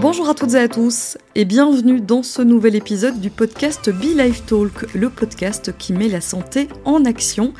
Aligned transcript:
Bonjour 0.00 0.30
à 0.30 0.34
toutes 0.34 0.54
et 0.54 0.58
à 0.58 0.66
tous 0.66 1.18
et 1.34 1.44
bienvenue 1.44 2.00
dans 2.00 2.22
ce 2.22 2.40
nouvel 2.40 2.74
épisode 2.74 3.20
du 3.20 3.28
podcast 3.28 3.90
Be 3.90 4.16
Life 4.16 4.46
Talk, 4.46 4.94
le 4.94 5.10
podcast 5.10 5.76
qui 5.76 5.92
met 5.92 6.08
la 6.08 6.22
santé 6.22 6.68
en 6.86 7.04
action. 7.04 7.52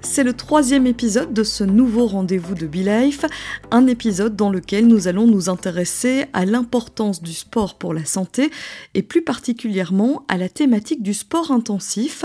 C'est 0.00 0.24
le 0.24 0.32
troisième 0.32 0.86
épisode 0.86 1.34
de 1.34 1.42
ce 1.42 1.64
nouveau 1.64 2.06
rendez-vous 2.06 2.54
de 2.54 2.66
Be 2.66 2.76
Life, 2.76 3.26
un 3.70 3.86
épisode 3.86 4.34
dans 4.34 4.48
lequel 4.48 4.86
nous 4.86 5.08
allons 5.08 5.26
nous 5.26 5.50
intéresser 5.50 6.24
à 6.32 6.46
l'importance 6.46 7.22
du 7.22 7.34
sport 7.34 7.76
pour 7.76 7.92
la 7.92 8.06
santé 8.06 8.50
et 8.94 9.02
plus 9.02 9.22
particulièrement 9.22 10.24
à 10.28 10.38
la 10.38 10.48
thématique 10.48 11.02
du 11.02 11.12
sport 11.12 11.50
intensif. 11.50 12.24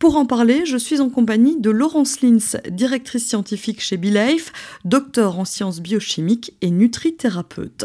Pour 0.00 0.16
en 0.16 0.24
parler, 0.24 0.64
je 0.64 0.78
suis 0.78 1.02
en 1.02 1.10
compagnie 1.10 1.60
de 1.60 1.68
Laurence 1.68 2.22
Lins, 2.22 2.56
directrice 2.70 3.28
scientifique 3.28 3.82
chez 3.82 3.98
BeLife, 3.98 4.50
docteur 4.86 5.38
en 5.38 5.44
sciences 5.44 5.80
biochimiques 5.80 6.54
et 6.62 6.70
nutrithérapeute. 6.70 7.84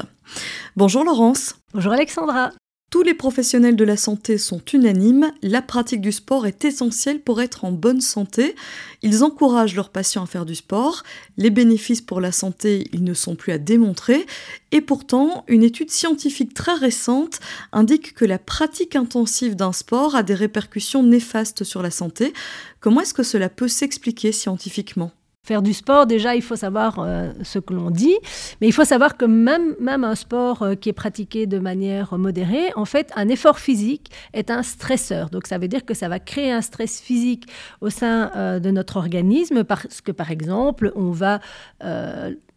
Bonjour 0.77 1.03
Laurence. 1.03 1.55
Bonjour 1.73 1.91
Alexandra. 1.91 2.51
Tous 2.95 3.03
les 3.03 3.13
professionnels 3.13 3.75
de 3.75 3.83
la 3.83 3.97
santé 3.97 4.37
sont 4.37 4.61
unanimes, 4.71 5.33
la 5.41 5.61
pratique 5.61 5.99
du 5.99 6.13
sport 6.13 6.47
est 6.47 6.63
essentielle 6.63 7.19
pour 7.19 7.41
être 7.41 7.65
en 7.65 7.73
bonne 7.73 7.99
santé. 7.99 8.55
Ils 9.01 9.25
encouragent 9.25 9.75
leurs 9.75 9.89
patients 9.89 10.23
à 10.23 10.27
faire 10.27 10.45
du 10.45 10.55
sport, 10.55 11.03
les 11.35 11.49
bénéfices 11.49 11.99
pour 11.99 12.21
la 12.21 12.31
santé, 12.31 12.87
ils 12.93 13.03
ne 13.03 13.13
sont 13.13 13.35
plus 13.35 13.51
à 13.51 13.57
démontrer, 13.57 14.25
et 14.71 14.79
pourtant, 14.79 15.43
une 15.49 15.63
étude 15.63 15.91
scientifique 15.91 16.53
très 16.53 16.75
récente 16.75 17.41
indique 17.73 18.13
que 18.13 18.23
la 18.23 18.39
pratique 18.39 18.95
intensive 18.95 19.57
d'un 19.57 19.73
sport 19.73 20.15
a 20.15 20.23
des 20.23 20.33
répercussions 20.33 21.03
néfastes 21.03 21.65
sur 21.65 21.81
la 21.81 21.91
santé. 21.91 22.31
Comment 22.79 23.01
est-ce 23.01 23.13
que 23.13 23.23
cela 23.23 23.49
peut 23.49 23.67
s'expliquer 23.67 24.31
scientifiquement? 24.31 25.11
Faire 25.45 25.61
du 25.61 25.75
sport, 25.75 26.07
déjà, 26.07 26.33
il 26.33 26.41
faut 26.41 26.55
savoir 26.55 26.97
euh, 26.97 27.31
ce 27.43 27.59
que 27.59 27.71
l'on 27.71 27.91
dit, 27.91 28.17
mais 28.59 28.67
il 28.67 28.71
faut 28.71 28.83
savoir 28.83 29.15
que 29.15 29.25
même, 29.25 29.75
même 29.79 30.03
un 30.03 30.15
sport 30.15 30.63
euh, 30.63 30.73
qui 30.73 30.89
est 30.89 30.93
pratiqué 30.93 31.45
de 31.45 31.59
manière 31.59 32.17
modérée, 32.17 32.73
en 32.75 32.85
fait, 32.85 33.11
un 33.15 33.29
effort 33.29 33.59
physique 33.59 34.09
est 34.33 34.49
un 34.49 34.63
stresseur. 34.63 35.29
Donc, 35.29 35.45
ça 35.45 35.59
veut 35.59 35.67
dire 35.67 35.85
que 35.85 35.93
ça 35.93 36.09
va 36.09 36.17
créer 36.17 36.51
un 36.51 36.63
stress 36.63 36.99
physique 36.99 37.45
au 37.79 37.91
sein 37.91 38.31
euh, 38.35 38.59
de 38.59 38.71
notre 38.71 38.97
organisme, 38.97 39.63
parce 39.63 40.01
que, 40.01 40.11
par 40.11 40.31
exemple, 40.31 40.91
on 40.95 41.11
va, 41.11 41.41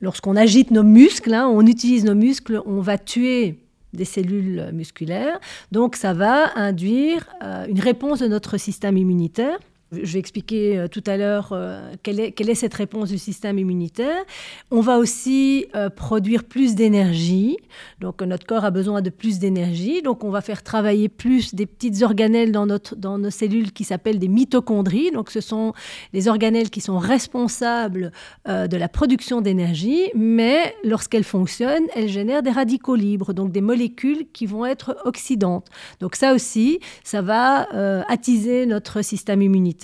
lorsqu'on 0.00 0.34
agite 0.34 0.70
nos 0.70 0.82
muscles, 0.82 1.34
hein, 1.34 1.46
on 1.46 1.66
utilise 1.66 2.06
nos 2.06 2.14
muscles, 2.14 2.62
on 2.64 2.80
va 2.80 2.96
tuer 2.96 3.58
des 3.92 4.06
cellules 4.06 4.70
musculaires. 4.72 5.38
Donc, 5.72 5.94
ça 5.94 6.14
va 6.14 6.56
induire 6.56 7.28
une 7.68 7.80
réponse 7.80 8.20
de 8.20 8.28
notre 8.28 8.56
système 8.56 8.96
immunitaire 8.96 9.58
je 9.92 10.12
vais 10.12 10.18
expliquer 10.18 10.78
euh, 10.78 10.88
tout 10.88 11.02
à 11.06 11.16
l'heure 11.16 11.50
euh, 11.52 11.92
quelle, 12.02 12.20
est, 12.20 12.54
cette 12.54 12.74
réponse 12.74 13.08
du 13.08 13.18
système 13.18 13.58
immunitaire. 13.58 14.22
On 14.70 14.80
va 14.80 14.98
aussi 14.98 15.66
euh, 15.74 15.88
produire 15.88 16.44
plus 16.44 16.74
d'énergie. 16.74 17.56
Donc 18.00 18.20
notre 18.20 18.46
corps 18.46 18.64
a 18.64 18.70
besoin 18.70 19.00
de 19.00 19.10
plus 19.10 19.38
d'énergie. 19.38 20.02
Donc 20.02 20.24
on 20.24 20.30
va 20.30 20.40
faire 20.40 20.62
travailler 20.62 21.08
plus 21.08 21.54
des 21.54 21.64
petites 21.64 22.02
organelles 22.02 22.52
dans, 22.52 22.66
notre, 22.66 22.96
dans 22.96 23.18
nos 23.18 23.30
cellules 23.30 23.72
qui 23.72 23.84
s'appellent 23.84 24.18
des 24.18 24.28
mitochondries. 24.28 25.10
Donc 25.10 25.30
ce 25.30 25.40
sont 25.40 25.72
les 26.12 26.28
organelles 26.28 26.70
qui 26.70 26.80
sont 26.80 26.98
responsables 26.98 28.12
de 28.46 28.76
la 28.76 28.88
production 28.88 29.40
d'énergie. 29.40 30.10
Mais 30.14 30.74
lorsqu'elles 30.84 31.24
fonctionnent, 31.24 31.86
elles 31.94 32.08
génèrent 32.08 32.42
des 32.42 32.50
radicaux 32.50 32.94
libres, 32.94 33.32
donc 33.32 33.52
des 33.52 33.60
molécules 33.60 34.26
qui 34.32 34.46
vont 34.46 34.66
être 34.66 34.96
oxydantes. 35.04 35.66
Donc 36.00 36.16
ça 36.16 36.34
aussi, 36.34 36.80
ça 37.04 37.22
va 37.22 37.68
attiser 38.08 38.66
notre 38.66 39.02
système 39.02 39.42
immunitaire 39.42 39.77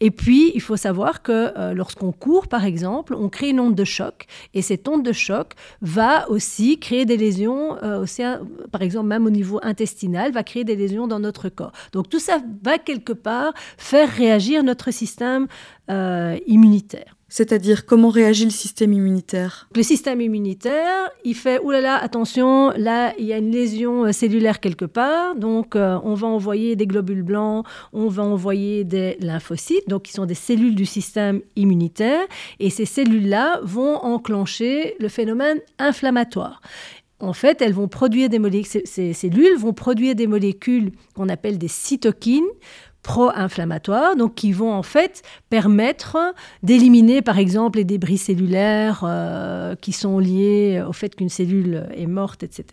et 0.00 0.10
puis, 0.10 0.52
il 0.54 0.60
faut 0.60 0.76
savoir 0.76 1.22
que 1.22 1.52
euh, 1.56 1.74
lorsqu'on 1.74 2.12
court, 2.12 2.48
par 2.48 2.64
exemple, 2.64 3.14
on 3.14 3.28
crée 3.28 3.50
une 3.50 3.60
onde 3.60 3.74
de 3.74 3.84
choc. 3.84 4.26
Et 4.54 4.62
cette 4.62 4.88
onde 4.88 5.02
de 5.02 5.12
choc 5.12 5.52
va 5.80 6.28
aussi 6.30 6.78
créer 6.78 7.04
des 7.04 7.16
lésions, 7.16 7.76
euh, 7.82 8.02
aussi, 8.02 8.22
par 8.72 8.82
exemple, 8.82 9.06
même 9.06 9.26
au 9.26 9.30
niveau 9.30 9.60
intestinal, 9.62 10.32
va 10.32 10.42
créer 10.42 10.64
des 10.64 10.76
lésions 10.76 11.06
dans 11.06 11.20
notre 11.20 11.48
corps. 11.48 11.72
Donc 11.92 12.08
tout 12.08 12.20
ça 12.20 12.38
va 12.62 12.78
quelque 12.78 13.12
part 13.12 13.52
faire 13.78 14.10
réagir 14.10 14.62
notre 14.62 14.90
système 14.90 15.46
euh, 15.90 16.36
immunitaire. 16.46 17.16
C'est-à-dire 17.28 17.86
comment 17.86 18.08
réagit 18.08 18.44
le 18.44 18.50
système 18.50 18.92
immunitaire. 18.92 19.68
Le 19.74 19.82
système 19.82 20.20
immunitaire, 20.20 21.10
il 21.24 21.34
fait 21.34 21.58
oulala, 21.60 21.82
là 21.82 21.96
là, 21.96 22.02
attention, 22.02 22.70
là 22.76 23.14
il 23.18 23.24
y 23.24 23.32
a 23.32 23.38
une 23.38 23.50
lésion 23.50 24.04
euh, 24.04 24.12
cellulaire 24.12 24.60
quelque 24.60 24.84
part, 24.84 25.34
donc 25.34 25.74
euh, 25.74 25.98
on 26.04 26.14
va 26.14 26.28
envoyer 26.28 26.76
des 26.76 26.86
globules 26.86 27.24
blancs, 27.24 27.66
on 27.92 28.06
va 28.06 28.22
envoyer 28.22 28.84
des 28.84 29.16
lymphocytes, 29.20 29.88
donc 29.88 30.04
qui 30.04 30.12
sont 30.12 30.24
des 30.24 30.34
cellules 30.34 30.76
du 30.76 30.86
système 30.86 31.40
immunitaire, 31.56 32.26
et 32.60 32.70
ces 32.70 32.86
cellules-là 32.86 33.60
vont 33.64 33.96
enclencher 33.96 34.94
le 35.00 35.08
phénomène 35.08 35.58
inflammatoire. 35.78 36.60
En 37.18 37.32
fait, 37.32 37.62
elles 37.62 37.72
vont 37.72 37.88
produire 37.88 38.28
des 38.28 38.38
molécules, 38.38 38.82
ces 38.84 39.14
cellules 39.14 39.56
vont 39.56 39.72
produire 39.72 40.14
des 40.14 40.26
molécules 40.26 40.92
qu'on 41.14 41.30
appelle 41.30 41.56
des 41.56 41.68
cytokines 41.68 42.44
pro-inflammatoires, 43.06 44.16
donc 44.16 44.34
qui 44.34 44.50
vont 44.50 44.72
en 44.72 44.82
fait 44.82 45.22
permettre 45.48 46.16
d'éliminer 46.64 47.22
par 47.22 47.38
exemple 47.38 47.78
les 47.78 47.84
débris 47.84 48.18
cellulaires 48.18 49.04
euh, 49.06 49.76
qui 49.76 49.92
sont 49.92 50.18
liés 50.18 50.82
au 50.86 50.92
fait 50.92 51.14
qu'une 51.14 51.28
cellule 51.28 51.86
est 51.94 52.06
morte, 52.06 52.42
etc. 52.42 52.64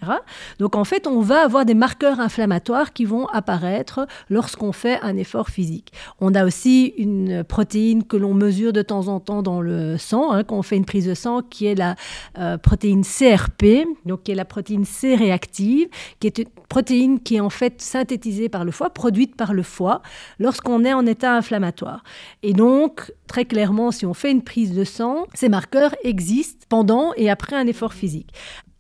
Donc 0.57 0.75
en 0.75 0.85
fait, 0.85 1.05
on 1.05 1.22
va 1.22 1.43
avoir 1.43 1.66
des 1.66 1.75
marqueurs 1.75 2.19
inflammatoires 2.19 2.93
qui 2.93 3.05
vont 3.05 3.27
apparaître 3.27 4.07
lorsqu'on 4.31 4.72
fait 4.72 4.99
un 5.03 5.17
effort 5.17 5.49
physique. 5.49 5.93
On 6.19 6.33
a 6.33 6.45
aussi 6.45 6.95
une 6.97 7.43
protéine 7.43 8.03
que 8.03 8.17
l'on 8.17 8.33
mesure 8.33 8.73
de 8.73 8.81
temps 8.81 9.09
en 9.09 9.19
temps 9.19 9.43
dans 9.43 9.61
le 9.61 9.99
sang, 9.99 10.31
hein, 10.31 10.43
quand 10.43 10.57
on 10.57 10.63
fait 10.63 10.77
une 10.77 10.85
prise 10.85 11.05
de 11.05 11.13
sang, 11.13 11.43
qui 11.47 11.67
est 11.67 11.75
la 11.75 11.95
euh, 12.39 12.57
protéine 12.57 13.03
CRP, 13.03 13.85
donc 14.07 14.23
qui 14.23 14.31
est 14.31 14.35
la 14.35 14.45
protéine 14.45 14.83
C 14.85 15.13
réactive, 15.13 15.89
qui 16.19 16.25
est 16.25 16.39
une 16.39 16.49
protéine 16.73 17.19
qui 17.19 17.35
est 17.35 17.39
en 17.39 17.51
fait 17.51 17.84
synthétisée 17.84 18.50
par 18.50 18.66
le 18.66 18.72
foie, 18.72 18.89
produite 18.89 19.35
par 19.35 19.53
le 19.53 19.61
foie 19.61 20.01
lorsqu'on 20.39 20.84
est 20.84 20.94
en 20.94 21.06
état 21.06 21.35
inflammatoire. 21.35 22.03
Et 22.41 22.53
donc, 22.53 23.13
très 23.28 23.45
clairement, 23.45 23.91
si 23.91 24.07
on 24.07 24.16
fait 24.16 24.31
une 24.31 24.41
prise 24.41 24.73
de 24.73 24.84
sang, 24.84 25.28
ces 25.35 25.50
marqueurs 25.50 25.94
existent 26.03 26.66
pendant 26.69 27.13
et 27.16 27.29
après 27.29 27.56
un 27.56 27.67
effort 27.67 27.94
physique. 27.94 28.34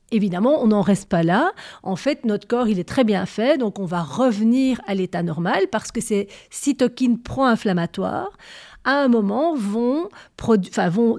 Évidemment, 0.09 0.63
on 0.63 0.69
n'en 0.69 0.81
reste 0.81 1.07
pas 1.07 1.21
là. 1.21 1.51
En 1.83 1.95
fait, 1.95 2.25
notre 2.25 2.47
corps, 2.47 2.67
il 2.67 2.79
est 2.79 2.83
très 2.83 3.03
bien 3.03 3.27
fait, 3.27 3.59
donc 3.59 3.77
on 3.77 3.85
va 3.85 4.01
revenir 4.01 4.81
à 4.87 4.95
l'état 4.95 5.21
normal 5.21 5.67
parce 5.71 5.91
que 5.91 6.01
ces 6.01 6.29
cytokines 6.49 7.21
pro-inflammatoires, 7.21 8.31
à 8.85 9.03
un 9.03 9.07
moment, 9.07 9.53
vont, 9.53 10.09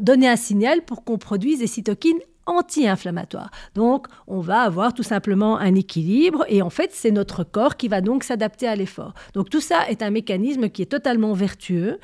donner 0.00 0.28
un 0.28 0.34
signal 0.34 0.84
pour 0.84 1.04
qu'on 1.04 1.18
produise 1.18 1.60
des 1.60 1.68
cytokines 1.68 2.18
anti-inflammatoire. 2.46 3.50
Donc, 3.74 4.06
on 4.26 4.40
va 4.40 4.60
avoir 4.60 4.94
tout 4.94 5.02
simplement 5.02 5.58
un 5.58 5.74
équilibre 5.74 6.44
et 6.48 6.62
en 6.62 6.70
fait, 6.70 6.90
c'est 6.92 7.10
notre 7.10 7.44
corps 7.44 7.76
qui 7.76 7.88
va 7.88 8.00
donc 8.00 8.24
s'adapter 8.24 8.66
à 8.66 8.76
l'effort. 8.76 9.14
Donc, 9.34 9.50
tout 9.50 9.60
ça 9.60 9.88
est 9.88 10.02
un 10.02 10.10
mécanisme 10.10 10.68
qui 10.68 10.82
est 10.82 10.86
totalement 10.86 11.32
vertueux 11.32 11.98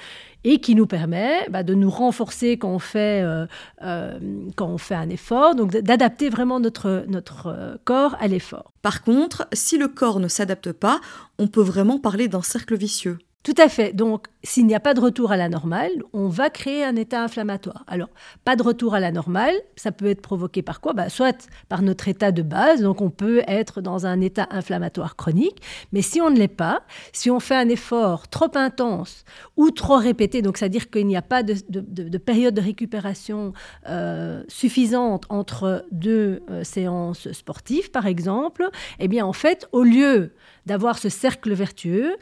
et 0.44 0.60
qui 0.60 0.74
nous 0.74 0.86
permet 0.86 1.46
bah, 1.50 1.62
de 1.62 1.74
nous 1.74 1.90
renforcer 1.90 2.56
quand 2.56 2.70
on 2.70 2.78
fait, 2.78 3.22
euh, 3.22 3.46
euh, 3.82 4.18
quand 4.56 4.68
on 4.68 4.78
fait 4.78 4.94
un 4.94 5.10
effort, 5.10 5.54
donc 5.54 5.72
d'adapter 5.72 6.28
vraiment 6.28 6.60
notre, 6.60 7.04
notre 7.08 7.48
euh, 7.48 7.76
corps 7.84 8.16
à 8.20 8.28
l'effort. 8.28 8.72
Par 8.82 9.02
contre, 9.02 9.46
si 9.52 9.76
le 9.76 9.88
corps 9.88 10.20
ne 10.20 10.28
s'adapte 10.28 10.72
pas, 10.72 11.00
on 11.38 11.46
peut 11.46 11.62
vraiment 11.62 11.98
parler 11.98 12.28
d'un 12.28 12.42
cercle 12.42 12.76
vicieux. 12.76 13.18
Tout 13.42 13.54
à 13.56 13.70
fait. 13.70 13.94
Donc, 13.94 14.26
s'il 14.42 14.66
n'y 14.66 14.74
a 14.74 14.80
pas 14.80 14.92
de 14.92 15.00
retour 15.00 15.32
à 15.32 15.38
la 15.38 15.48
normale, 15.48 15.90
on 16.12 16.28
va 16.28 16.50
créer 16.50 16.84
un 16.84 16.94
état 16.94 17.24
inflammatoire. 17.24 17.84
Alors, 17.86 18.10
pas 18.44 18.54
de 18.54 18.62
retour 18.62 18.94
à 18.94 19.00
la 19.00 19.12
normale, 19.12 19.54
ça 19.76 19.92
peut 19.92 20.06
être 20.10 20.20
provoqué 20.20 20.60
par 20.60 20.82
quoi? 20.82 20.92
Bah, 20.92 21.08
Soit 21.08 21.48
par 21.70 21.80
notre 21.80 22.08
état 22.08 22.32
de 22.32 22.42
base, 22.42 22.82
donc 22.82 23.00
on 23.00 23.08
peut 23.08 23.42
être 23.46 23.80
dans 23.80 24.04
un 24.04 24.20
état 24.20 24.46
inflammatoire 24.50 25.16
chronique, 25.16 25.62
mais 25.90 26.02
si 26.02 26.20
on 26.20 26.28
ne 26.28 26.36
l'est 26.36 26.48
pas, 26.48 26.82
si 27.12 27.30
on 27.30 27.40
fait 27.40 27.56
un 27.56 27.70
effort 27.70 28.28
trop 28.28 28.50
intense 28.56 29.24
ou 29.56 29.70
trop 29.70 29.96
répété, 29.96 30.42
donc 30.42 30.58
c'est-à-dire 30.58 30.90
qu'il 30.90 31.06
n'y 31.06 31.16
a 31.16 31.22
pas 31.22 31.42
de, 31.42 32.18
période 32.18 32.52
de 32.52 32.60
récupération 32.60 33.54
euh, 33.88 34.43
suffisante 34.48 35.25
entre 35.31 35.86
deux 35.93 36.43
euh, 36.50 36.62
séances 36.62 37.32
sportives, 37.32 37.90
par 37.90 38.06
exemple, 38.06 38.69
eh 38.98 39.08
bien, 39.08 39.25
en 39.25 39.32
fait, 39.32 39.66
au 39.72 39.82
lieu 39.82 40.34
d'avoir 40.66 40.98
ce 40.98 41.08
cercle 41.08 41.52
vertueux, 41.52 42.16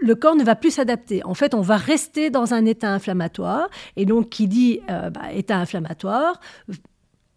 le 0.00 0.14
corps 0.14 0.36
ne 0.36 0.44
va 0.44 0.56
plus 0.56 0.70
s'adapter. 0.70 1.24
En 1.24 1.34
fait, 1.34 1.54
on 1.54 1.60
va 1.60 1.76
rester 1.76 2.30
dans 2.30 2.54
un 2.54 2.64
état 2.66 2.90
inflammatoire. 2.90 3.68
Et 3.96 4.06
donc, 4.06 4.30
qui 4.30 4.48
dit 4.48 4.80
euh, 4.90 5.10
bah, 5.10 5.32
état 5.32 5.56
inflammatoire, 5.56 6.40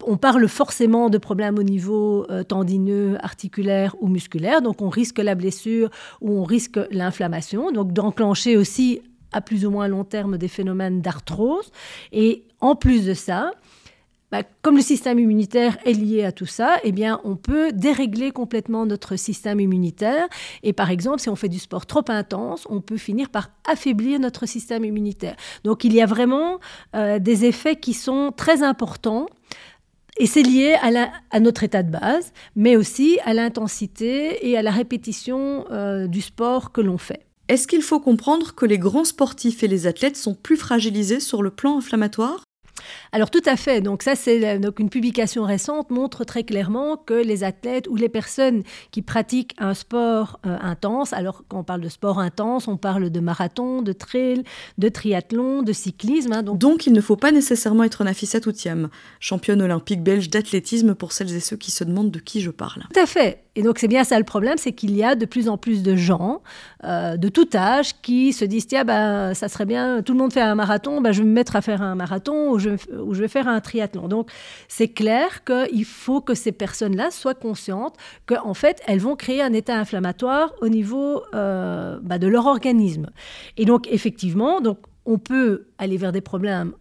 on 0.06 0.16
parle 0.16 0.48
forcément 0.48 1.10
de 1.10 1.18
problèmes 1.18 1.58
au 1.58 1.62
niveau 1.62 2.26
euh, 2.30 2.42
tendineux, 2.42 3.16
articulaire 3.22 3.94
ou 4.00 4.08
musculaire. 4.08 4.62
Donc, 4.62 4.82
on 4.82 4.88
risque 4.88 5.18
la 5.18 5.34
blessure 5.34 5.90
ou 6.20 6.38
on 6.38 6.44
risque 6.44 6.78
l'inflammation. 6.90 7.70
Donc, 7.70 7.92
d'enclencher 7.92 8.56
aussi 8.56 9.00
à 9.32 9.40
plus 9.40 9.66
ou 9.66 9.70
moins 9.70 9.88
long 9.88 10.04
terme 10.04 10.38
des 10.38 10.48
phénomènes 10.48 11.00
d'arthrose. 11.00 11.70
Et 12.12 12.44
en 12.60 12.76
plus 12.76 13.04
de 13.04 13.14
ça, 13.14 13.52
bah, 14.34 14.42
comme 14.62 14.74
le 14.74 14.82
système 14.82 15.20
immunitaire 15.20 15.78
est 15.84 15.92
lié 15.92 16.24
à 16.24 16.32
tout 16.32 16.44
ça, 16.44 16.78
eh 16.82 16.90
bien, 16.90 17.20
on 17.22 17.36
peut 17.36 17.70
dérégler 17.70 18.32
complètement 18.32 18.84
notre 18.84 19.14
système 19.14 19.60
immunitaire. 19.60 20.26
Et 20.64 20.72
par 20.72 20.90
exemple, 20.90 21.20
si 21.20 21.28
on 21.28 21.36
fait 21.36 21.48
du 21.48 21.60
sport 21.60 21.86
trop 21.86 22.02
intense, 22.08 22.66
on 22.68 22.80
peut 22.80 22.96
finir 22.96 23.30
par 23.30 23.50
affaiblir 23.64 24.18
notre 24.18 24.46
système 24.46 24.84
immunitaire. 24.84 25.36
Donc, 25.62 25.84
il 25.84 25.92
y 25.92 26.02
a 26.02 26.06
vraiment 26.06 26.58
euh, 26.96 27.20
des 27.20 27.44
effets 27.44 27.76
qui 27.76 27.94
sont 27.94 28.32
très 28.36 28.64
importants 28.64 29.26
Et 30.18 30.26
c'est 30.26 30.42
lié 30.42 30.74
à, 31.30 31.38
notre 31.38 31.62
état 31.62 31.84
de 31.84 31.92
base, 31.92 32.32
mais 32.56 32.76
aussi 32.76 33.20
à 33.24 33.34
l'intensité 33.34 34.48
et 34.48 34.58
à 34.58 34.62
la 34.62 34.72
répétition 34.72 35.64
euh, 35.70 36.08
du 36.08 36.22
sport 36.22 36.72
que 36.72 36.80
l'on 36.80 36.98
fait. 36.98 37.20
Est-ce 37.46 37.68
qu'il 37.68 37.82
faut 37.82 38.00
comprendre 38.00 38.56
que 38.56 38.66
les 38.66 38.78
grands 38.78 39.04
sportifs 39.04 39.62
et 39.62 39.68
les 39.68 39.86
athlètes 39.86 40.16
sont 40.16 40.34
plus 40.34 40.56
fragilisés 40.56 41.20
sur 41.20 41.40
le 41.40 41.50
plan 41.50 41.78
inflammatoire? 41.78 42.42
Alors 43.12 43.30
tout 43.30 43.42
à 43.46 43.56
fait. 43.56 43.80
Donc 43.80 44.02
ça, 44.02 44.14
c'est 44.14 44.58
donc 44.58 44.78
une 44.78 44.90
publication 44.90 45.44
récente 45.44 45.90
montre 45.90 46.24
très 46.24 46.44
clairement 46.44 46.96
que 46.96 47.14
les 47.14 47.44
athlètes 47.44 47.86
ou 47.88 47.96
les 47.96 48.08
personnes 48.08 48.62
qui 48.90 49.02
pratiquent 49.02 49.54
un 49.58 49.74
sport 49.74 50.40
euh, 50.46 50.56
intense, 50.60 51.12
alors 51.12 51.44
quand 51.48 51.60
on 51.60 51.64
parle 51.64 51.80
de 51.80 51.88
sport 51.88 52.18
intense, 52.18 52.68
on 52.68 52.76
parle 52.76 53.10
de 53.10 53.20
marathon, 53.20 53.82
de 53.82 53.92
trail, 53.92 54.42
de 54.78 54.88
triathlon, 54.88 55.62
de 55.62 55.72
cyclisme. 55.72 56.32
Hein. 56.32 56.42
donc... 56.42 56.86
il 56.86 56.92
ne 56.92 57.00
faut 57.00 57.16
pas 57.16 57.32
nécessairement 57.32 57.84
être 57.84 58.04
Nafissa 58.04 58.40
Toutiam, 58.40 58.88
championne 59.20 59.62
olympique 59.62 60.02
belge 60.02 60.30
d'athlétisme 60.30 60.94
pour 60.94 61.12
celles 61.12 61.34
et 61.34 61.40
ceux 61.40 61.56
qui 61.56 61.70
se 61.70 61.84
demandent 61.84 62.10
de 62.10 62.18
qui 62.18 62.40
je 62.40 62.50
parle. 62.50 62.82
Tout 62.92 63.00
à 63.00 63.06
fait. 63.06 63.43
Et 63.56 63.62
donc 63.62 63.78
c'est 63.78 63.88
bien 63.88 64.04
ça 64.04 64.18
le 64.18 64.24
problème, 64.24 64.56
c'est 64.58 64.72
qu'il 64.72 64.96
y 64.96 65.04
a 65.04 65.14
de 65.14 65.26
plus 65.26 65.48
en 65.48 65.56
plus 65.56 65.82
de 65.82 65.94
gens 65.94 66.42
euh, 66.82 67.16
de 67.16 67.28
tout 67.28 67.48
âge 67.54 68.00
qui 68.02 68.32
se 68.32 68.44
disent 68.44 68.66
tiens 68.66 68.84
ben 68.84 69.32
ça 69.34 69.48
serait 69.48 69.66
bien, 69.66 70.02
tout 70.02 70.12
le 70.12 70.18
monde 70.18 70.32
fait 70.32 70.40
un 70.40 70.54
marathon, 70.54 71.00
ben, 71.00 71.12
je 71.12 71.22
vais 71.22 71.28
me 71.28 71.32
mettre 71.32 71.54
à 71.54 71.62
faire 71.62 71.80
un 71.80 71.94
marathon 71.94 72.50
ou 72.50 72.58
je, 72.58 72.70
vais 72.70 73.28
faire 73.28 73.46
un 73.46 73.60
triathlon. 73.60 74.08
Donc 74.08 74.30
c'est 74.68 74.88
clair 74.88 75.44
qu'il 75.44 75.84
faut 75.84 76.20
que 76.20 76.34
ces 76.34 76.52
personnes-là 76.52 77.10
soient 77.10 77.34
conscientes 77.34 77.96
qu'en 78.26 78.54
fait 78.54 78.82
elles 78.86 79.00
vont 79.00 79.16
créer 79.16 79.42
un 79.42 79.52
état 79.52 79.78
inflammatoire 79.78 80.52
au 80.60 80.68
niveau 80.68 81.22
euh, 81.34 81.98
ben, 82.02 82.18
de 82.18 82.26
leur 82.26 82.46
organisme. 82.46 83.10
Et 83.56 83.64
donc 83.64 83.86
effectivement, 83.90 84.60
donc 84.60 84.78
on 85.06 85.18
peut 85.18 85.66
aller 85.78 85.96
vers 85.96 86.12
des 86.12 86.20
problèmes 86.20 86.72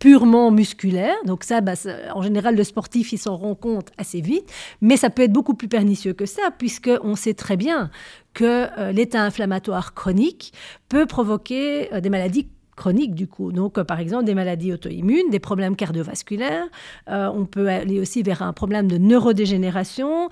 purement 0.00 0.50
musculaire. 0.50 1.14
Donc 1.26 1.44
ça, 1.44 1.60
bah, 1.60 1.74
en 2.14 2.22
général, 2.22 2.56
le 2.56 2.64
sportif, 2.64 3.12
il 3.12 3.18
s'en 3.18 3.36
rend 3.36 3.54
compte 3.54 3.90
assez 3.98 4.20
vite. 4.20 4.50
Mais 4.80 4.96
ça 4.96 5.10
peut 5.10 5.22
être 5.22 5.32
beaucoup 5.32 5.54
plus 5.54 5.68
pernicieux 5.68 6.14
que 6.14 6.26
ça, 6.26 6.50
puisqu'on 6.58 7.14
sait 7.14 7.34
très 7.34 7.56
bien 7.56 7.90
que 8.34 8.66
euh, 8.78 8.92
l'état 8.92 9.22
inflammatoire 9.22 9.94
chronique 9.94 10.52
peut 10.88 11.06
provoquer 11.06 11.92
euh, 11.92 12.00
des 12.00 12.10
maladies 12.10 12.48
chroniques 12.76 13.14
du 13.14 13.26
coup. 13.26 13.52
Donc, 13.52 13.76
euh, 13.76 13.84
par 13.84 14.00
exemple, 14.00 14.24
des 14.24 14.34
maladies 14.34 14.72
auto-immunes, 14.72 15.28
des 15.30 15.38
problèmes 15.38 15.76
cardiovasculaires. 15.76 16.66
on 17.06 17.44
peut 17.44 17.68
aller 17.68 18.00
aussi 18.00 18.22
vers 18.22 18.40
un 18.40 18.54
problème 18.54 18.88
de 18.88 18.96
neurodégénération, 18.96 20.30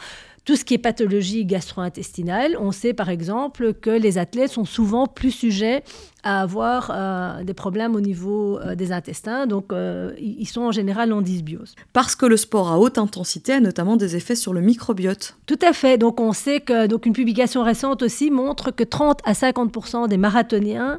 tout 0.48 0.56
ce 0.56 0.64
qui 0.64 0.72
est 0.72 0.78
pathologie 0.78 1.44
gastro-intestinale, 1.44 2.56
on 2.58 2.72
sait 2.72 2.94
par 2.94 3.10
exemple 3.10 3.74
que 3.74 3.90
les 3.90 4.16
athlètes 4.16 4.50
sont 4.50 4.64
souvent 4.64 5.06
plus 5.06 5.30
sujets 5.30 5.82
à 6.22 6.40
avoir 6.40 6.90
euh, 6.90 7.44
des 7.44 7.52
problèmes 7.52 7.94
au 7.94 8.00
niveau 8.00 8.58
euh, 8.58 8.74
des 8.74 8.90
intestins, 8.90 9.46
donc 9.46 9.74
euh, 9.74 10.14
ils 10.18 10.48
sont 10.48 10.62
en 10.62 10.72
général 10.72 11.12
en 11.12 11.20
dysbiose. 11.20 11.74
Parce 11.92 12.16
que 12.16 12.24
le 12.24 12.38
sport 12.38 12.72
à 12.72 12.78
haute 12.78 12.96
intensité 12.96 13.52
a 13.52 13.60
notamment 13.60 13.96
des 13.96 14.16
effets 14.16 14.36
sur 14.36 14.54
le 14.54 14.62
microbiote. 14.62 15.36
Tout 15.44 15.58
à 15.60 15.74
fait. 15.74 15.98
Donc 15.98 16.18
on 16.18 16.32
sait 16.32 16.60
que 16.60 16.86
donc 16.86 17.04
une 17.04 17.12
publication 17.12 17.62
récente 17.62 18.02
aussi 18.02 18.30
montre 18.30 18.70
que 18.70 18.84
30 18.84 19.20
à 19.26 19.34
50 19.34 20.08
des 20.08 20.16
marathoniens 20.16 20.98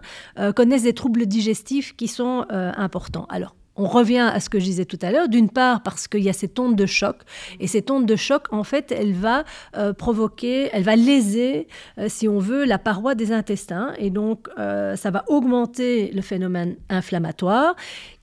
connaissent 0.55 0.83
des 0.83 0.93
troubles 0.93 1.25
digestifs 1.25 1.95
qui 1.95 2.07
sont 2.07 2.45
importants. 2.51 3.25
Alors 3.29 3.55
on 3.79 3.87
revient 3.87 4.29
à 4.33 4.39
ce 4.39 4.49
que 4.49 4.59
je 4.59 4.65
disais 4.65 4.85
tout 4.85 4.99
à 5.01 5.11
l'heure, 5.11 5.29
d'une 5.29 5.49
part 5.49 5.81
parce 5.83 6.07
qu'il 6.07 6.21
y 6.21 6.29
a 6.29 6.33
cette 6.33 6.59
onde 6.59 6.75
de 6.75 6.85
choc, 6.85 7.15
et 7.59 7.67
cette 7.67 7.89
onde 7.89 8.05
de 8.05 8.15
choc, 8.15 8.43
en 8.51 8.63
fait, 8.63 8.91
elle 8.91 9.13
va 9.13 9.45
euh, 9.77 9.93
provoquer, 9.93 10.69
elle 10.73 10.83
va 10.83 10.95
léser, 10.95 11.67
euh, 11.97 12.07
si 12.09 12.27
on 12.27 12.39
veut, 12.39 12.65
la 12.65 12.77
paroi 12.77 13.15
des 13.15 13.31
intestins, 13.31 13.93
et 13.97 14.09
donc 14.09 14.49
euh, 14.57 14.95
ça 14.95 15.11
va 15.11 15.23
augmenter 15.27 16.11
le 16.11 16.21
phénomène 16.21 16.75
inflammatoire 16.89 17.75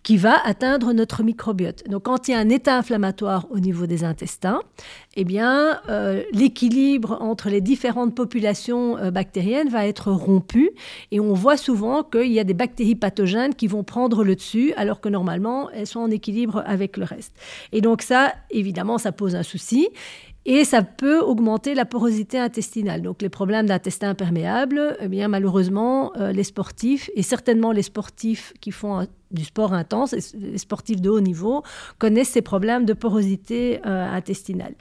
qui 0.07 0.19
va 0.19 0.41
atteindre 0.47 0.93
notre 0.93 1.25
microbiote. 1.25 1.83
Donc 1.89 2.05
quand 2.05 2.29
il 2.29 2.31
y 2.31 2.35
a 2.35 2.39
un 2.39 2.49
état 2.49 2.79
inflammatoire 2.79 3.49
au 3.51 3.59
niveau 3.59 3.87
des 3.87 4.05
intestins, 4.05 4.61
eh 5.17 5.25
bien 5.25 5.81
euh, 5.89 6.23
l'équilibre 6.33 7.19
entre 7.21 7.51
les 7.51 7.61
différentes 7.61 8.15
populations 8.15 8.97
euh, 8.99 9.11
bactériennes 9.11 9.69
va 9.69 9.85
être 9.85 10.13
rompu 10.13 10.71
et 11.11 11.19
on 11.19 11.35
voit 11.35 11.57
souvent 11.57 12.05
qu'il 12.05 12.31
y 12.31 12.39
a 12.39 12.45
des 12.45 12.55
bactéries 12.55 12.95
pathogènes 12.95 13.53
qui 13.53 13.67
vont 13.67 13.83
prendre 13.83 14.23
le 14.23 14.37
dessus 14.37 14.73
alors 14.77 15.01
que 15.01 15.09
normalement 15.09 15.71
elles 15.73 15.89
sont 15.89 15.99
en 15.99 16.11
équilibre 16.13 16.63
avec 16.67 16.99
le 16.99 17.05
reste. 17.05 17.35
Et 17.73 17.81
donc 17.81 18.03
ça, 18.03 18.33
évidemment, 18.53 18.99
ça 18.99 19.11
pose 19.11 19.35
un 19.35 19.43
souci 19.43 19.89
et 20.47 20.65
ça 20.65 20.83
peut 20.83 21.19
augmenter 21.19 21.75
la 21.75 21.85
porosité 21.85 22.39
intestinale. 22.39 23.03
Donc 23.03 23.21
les 23.21 23.29
problèmes 23.29 23.67
d'intestin 23.67 24.11
imperméable, 24.11 24.97
eh 25.01 25.09
bien 25.09 25.27
malheureusement, 25.27 26.13
euh, 26.17 26.33
les 26.33 26.45
sportifs, 26.45 27.11
et 27.15 27.23
certainement 27.23 27.73
les 27.73 27.83
sportifs 27.83 28.55
qui 28.61 28.71
font 28.71 29.07
du 29.33 29.45
sport 29.45 29.75
intense, 29.75 30.15
les 30.35 30.59
sportifs 30.59 31.01
de 31.01 31.11
haut 31.11 31.21
niveau, 31.21 31.65
connaissent 31.99 32.31
ces 32.31 32.43
problèmes 32.43 32.85
de 32.85 32.93
porosité 32.93 33.81
euh, 33.85 34.09
intestinale. 34.09 34.75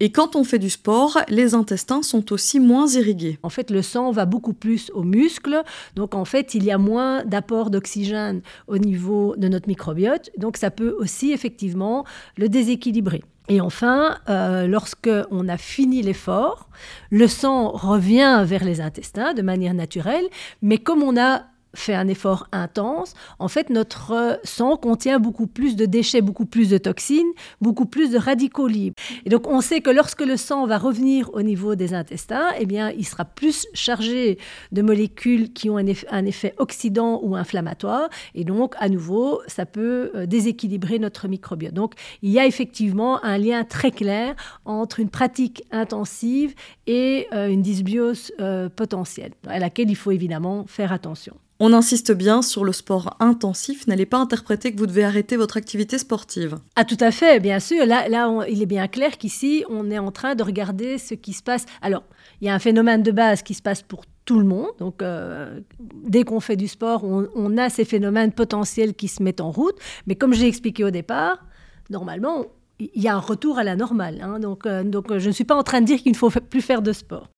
Et 0.00 0.12
quand 0.12 0.36
on 0.36 0.44
fait 0.44 0.58
du 0.58 0.68
sport, 0.68 1.18
les 1.28 1.54
intestins 1.54 2.02
sont 2.02 2.32
aussi 2.32 2.60
moins 2.60 2.86
irrigués. 2.86 3.38
En 3.42 3.48
fait, 3.48 3.70
le 3.70 3.80
sang 3.80 4.10
va 4.10 4.26
beaucoup 4.26 4.52
plus 4.52 4.90
aux 4.90 5.02
muscles. 5.02 5.62
Donc, 5.94 6.14
en 6.14 6.26
fait, 6.26 6.54
il 6.54 6.64
y 6.64 6.70
a 6.70 6.76
moins 6.76 7.24
d'apport 7.24 7.70
d'oxygène 7.70 8.42
au 8.66 8.76
niveau 8.76 9.34
de 9.36 9.48
notre 9.48 9.68
microbiote. 9.68 10.30
Donc, 10.36 10.58
ça 10.58 10.70
peut 10.70 10.94
aussi 10.98 11.32
effectivement 11.32 12.04
le 12.36 12.50
déséquilibrer. 12.50 13.22
Et 13.48 13.60
enfin, 13.60 14.18
euh, 14.28 14.66
lorsque 14.66 15.10
on 15.30 15.48
a 15.48 15.56
fini 15.56 16.02
l'effort, 16.02 16.68
le 17.10 17.28
sang 17.28 17.70
revient 17.70 18.42
vers 18.44 18.64
les 18.64 18.80
intestins 18.80 19.34
de 19.34 19.42
manière 19.42 19.74
naturelle, 19.74 20.24
mais 20.62 20.78
comme 20.78 21.02
on 21.02 21.16
a 21.20 21.42
fait 21.78 21.94
un 21.94 22.08
effort 22.08 22.48
intense, 22.52 23.14
en 23.38 23.48
fait, 23.48 23.70
notre 23.70 24.38
sang 24.44 24.76
contient 24.76 25.18
beaucoup 25.18 25.46
plus 25.46 25.76
de 25.76 25.86
déchets, 25.86 26.20
beaucoup 26.20 26.46
plus 26.46 26.70
de 26.70 26.78
toxines, 26.78 27.32
beaucoup 27.60 27.86
plus 27.86 28.10
de 28.10 28.18
radicaux 28.18 28.66
libres. 28.66 28.96
Et 29.24 29.30
donc, 29.30 29.46
on 29.46 29.60
sait 29.60 29.80
que 29.80 29.90
lorsque 29.90 30.22
le 30.22 30.36
sang 30.36 30.66
va 30.66 30.78
revenir 30.78 31.30
au 31.34 31.42
niveau 31.42 31.74
des 31.74 31.94
intestins, 31.94 32.52
eh 32.58 32.66
bien, 32.66 32.90
il 32.90 33.04
sera 33.04 33.24
plus 33.24 33.66
chargé 33.74 34.38
de 34.72 34.82
molécules 34.82 35.52
qui 35.52 35.70
ont 35.70 35.76
un 35.76 35.86
effet, 35.86 36.06
un 36.10 36.24
effet 36.26 36.54
oxydant 36.58 37.20
ou 37.22 37.36
inflammatoire. 37.36 38.08
Et 38.34 38.44
donc, 38.44 38.74
à 38.78 38.88
nouveau, 38.88 39.42
ça 39.46 39.66
peut 39.66 40.10
euh, 40.14 40.26
déséquilibrer 40.26 40.98
notre 40.98 41.28
microbiote. 41.28 41.74
Donc, 41.74 41.94
il 42.22 42.30
y 42.30 42.38
a 42.38 42.46
effectivement 42.46 43.22
un 43.24 43.38
lien 43.38 43.64
très 43.64 43.90
clair 43.90 44.34
entre 44.64 45.00
une 45.00 45.10
pratique 45.10 45.64
intensive 45.70 46.54
et 46.86 47.26
euh, 47.32 47.48
une 47.48 47.62
dysbiose 47.62 48.32
euh, 48.40 48.68
potentielle, 48.68 49.32
à 49.46 49.58
laquelle 49.58 49.90
il 49.90 49.96
faut 49.96 50.10
évidemment 50.10 50.64
faire 50.66 50.92
attention. 50.92 51.36
On 51.58 51.72
insiste 51.72 52.12
bien 52.12 52.42
sur 52.42 52.64
le 52.64 52.72
sport 52.72 53.16
intensif. 53.18 53.86
N'allez 53.86 54.04
pas 54.04 54.18
interpréter 54.18 54.72
que 54.72 54.78
vous 54.78 54.86
devez 54.86 55.04
arrêter 55.04 55.38
votre 55.38 55.56
activité 55.56 55.96
sportive. 55.96 56.58
Ah, 56.76 56.84
tout 56.84 56.98
à 57.00 57.10
fait, 57.10 57.40
bien 57.40 57.60
sûr. 57.60 57.86
Là, 57.86 58.06
il 58.46 58.62
est 58.62 58.66
bien 58.66 58.88
clair 58.88 59.16
qu'ici, 59.16 59.64
on 59.70 59.90
est 59.90 59.98
en 59.98 60.10
train 60.10 60.34
de 60.34 60.42
regarder 60.42 60.98
ce 60.98 61.14
qui 61.14 61.32
se 61.32 61.42
passe. 61.42 61.64
Alors, 61.80 62.02
il 62.42 62.46
y 62.46 62.50
a 62.50 62.54
un 62.54 62.58
phénomène 62.58 63.02
de 63.02 63.10
base 63.10 63.42
qui 63.42 63.54
se 63.54 63.62
passe 63.62 63.80
pour 63.80 64.04
tout 64.26 64.38
le 64.38 64.44
monde. 64.44 64.68
Donc, 64.78 65.00
euh, 65.00 65.60
dès 65.80 66.24
qu'on 66.24 66.40
fait 66.40 66.56
du 66.56 66.68
sport, 66.68 67.04
on, 67.04 67.56
a 67.56 67.70
ces 67.70 67.86
phénomènes 67.86 68.32
potentiels 68.32 68.92
qui 68.92 69.08
se 69.08 69.22
mettent 69.22 69.40
en 69.40 69.50
route. 69.50 69.76
Mais 70.06 70.14
comme 70.14 70.34
j'ai 70.34 70.48
expliqué 70.48 70.84
au 70.84 70.90
départ, 70.90 71.42
normalement, 71.88 72.44
il 72.78 73.02
y 73.02 73.08
a 73.08 73.14
un 73.14 73.20
retour 73.20 73.58
à 73.58 73.64
la 73.64 73.76
normale. 73.76 74.20
Hein. 74.20 74.40
donc, 74.40 74.66
euh, 74.66 74.84
donc, 74.84 75.16
je 75.16 75.28
ne 75.28 75.32
suis 75.32 75.44
pas 75.44 75.54
en 75.54 75.62
train 75.62 75.80
de 75.80 75.86
dire 75.86 76.02
qu'il 76.02 76.12
ne 76.12 76.18
faut 76.18 76.28
plus 76.28 76.60
faire 76.60 76.82
de 76.82 76.92
sport. 76.92 77.30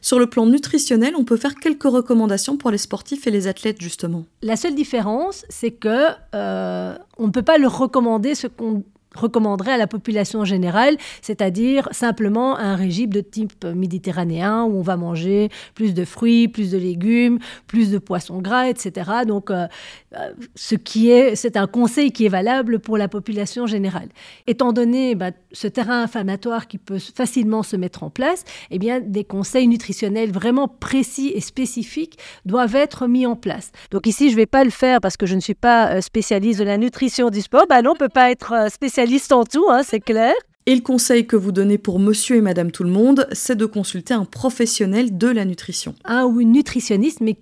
Sur 0.00 0.18
le 0.18 0.26
plan 0.26 0.46
nutritionnel, 0.46 1.14
on 1.16 1.24
peut 1.24 1.36
faire 1.36 1.54
quelques 1.54 1.84
recommandations 1.84 2.56
pour 2.56 2.70
les 2.70 2.78
sportifs 2.78 3.26
et 3.26 3.30
les 3.30 3.46
athlètes, 3.46 3.80
justement. 3.80 4.24
La 4.42 4.56
seule 4.56 4.74
différence, 4.74 5.44
c'est 5.48 5.72
que 5.72 6.06
euh, 6.34 6.96
on 7.18 7.26
ne 7.26 7.32
peut 7.32 7.42
pas 7.42 7.58
leur 7.58 7.78
recommander 7.78 8.34
ce 8.34 8.46
qu'on 8.46 8.84
recommanderait 9.16 9.72
à 9.72 9.76
la 9.76 9.86
population 9.86 10.44
générale, 10.44 10.96
c'est-à-dire 11.22 11.88
simplement 11.92 12.58
un 12.58 12.76
régime 12.76 13.10
de 13.10 13.20
type 13.20 13.64
méditerranéen 13.64 14.64
où 14.64 14.78
on 14.78 14.82
va 14.82 14.96
manger 14.96 15.48
plus 15.74 15.94
de 15.94 16.04
fruits, 16.04 16.48
plus 16.48 16.70
de 16.70 16.78
légumes, 16.78 17.38
plus 17.66 17.90
de 17.90 17.98
poissons 17.98 18.40
gras, 18.40 18.68
etc. 18.68 19.10
Donc, 19.26 19.50
euh, 19.50 19.66
euh, 20.14 20.30
ce 20.54 20.74
qui 20.74 21.10
est, 21.10 21.36
c'est 21.36 21.56
un 21.56 21.66
conseil 21.66 22.12
qui 22.12 22.26
est 22.26 22.30
valable 22.30 22.78
pour 22.78 22.98
la 22.98 23.08
population 23.08 23.66
générale. 23.66 24.08
Étant 24.46 24.72
donné 24.72 25.14
bah, 25.14 25.30
ce 25.52 25.66
terrain 25.66 26.02
inflammatoire 26.02 26.68
qui 26.68 26.78
peut 26.78 26.98
facilement 26.98 27.62
se 27.62 27.76
mettre 27.76 28.02
en 28.02 28.10
place, 28.10 28.44
eh 28.70 28.78
bien, 28.78 29.00
des 29.00 29.24
conseils 29.24 29.68
nutritionnels 29.68 30.30
vraiment 30.30 30.68
précis 30.68 31.32
et 31.34 31.40
spécifiques 31.40 32.18
doivent 32.44 32.76
être 32.76 33.06
mis 33.06 33.26
en 33.26 33.36
place. 33.36 33.72
Donc 33.90 34.06
ici, 34.06 34.28
je 34.28 34.34
ne 34.34 34.40
vais 34.40 34.46
pas 34.46 34.64
le 34.64 34.70
faire 34.70 35.00
parce 35.00 35.16
que 35.16 35.26
je 35.26 35.34
ne 35.34 35.40
suis 35.40 35.54
pas 35.54 35.90
euh, 35.92 36.00
spécialiste 36.00 36.60
de 36.60 36.64
la 36.64 36.78
nutrition 36.78 37.30
du 37.30 37.40
sport. 37.40 37.66
Bah 37.68 37.82
non, 37.82 37.90
on 37.90 37.94
ne 37.94 37.98
peut 37.98 38.08
pas 38.08 38.30
être 38.30 38.70
spécialiste 38.70 39.05
en 39.30 39.44
tout, 39.44 39.66
hein, 39.70 39.82
c'est 39.82 40.00
clair. 40.00 40.34
Et 40.66 40.74
le 40.74 40.80
conseil 40.80 41.26
que 41.26 41.36
vous 41.36 41.52
donnez 41.52 41.78
pour 41.78 42.00
monsieur 42.00 42.36
et 42.36 42.40
madame 42.40 42.72
tout 42.72 42.82
le 42.82 42.90
monde, 42.90 43.28
c'est 43.32 43.54
de 43.54 43.66
consulter 43.66 44.14
un 44.14 44.24
professionnel 44.24 45.16
de 45.16 45.28
la 45.28 45.44
nutrition. 45.44 45.94
Un 46.04 46.24
ou 46.24 46.40
une 46.40 46.52
nutritionniste, 46.52 47.20
mais 47.20 47.36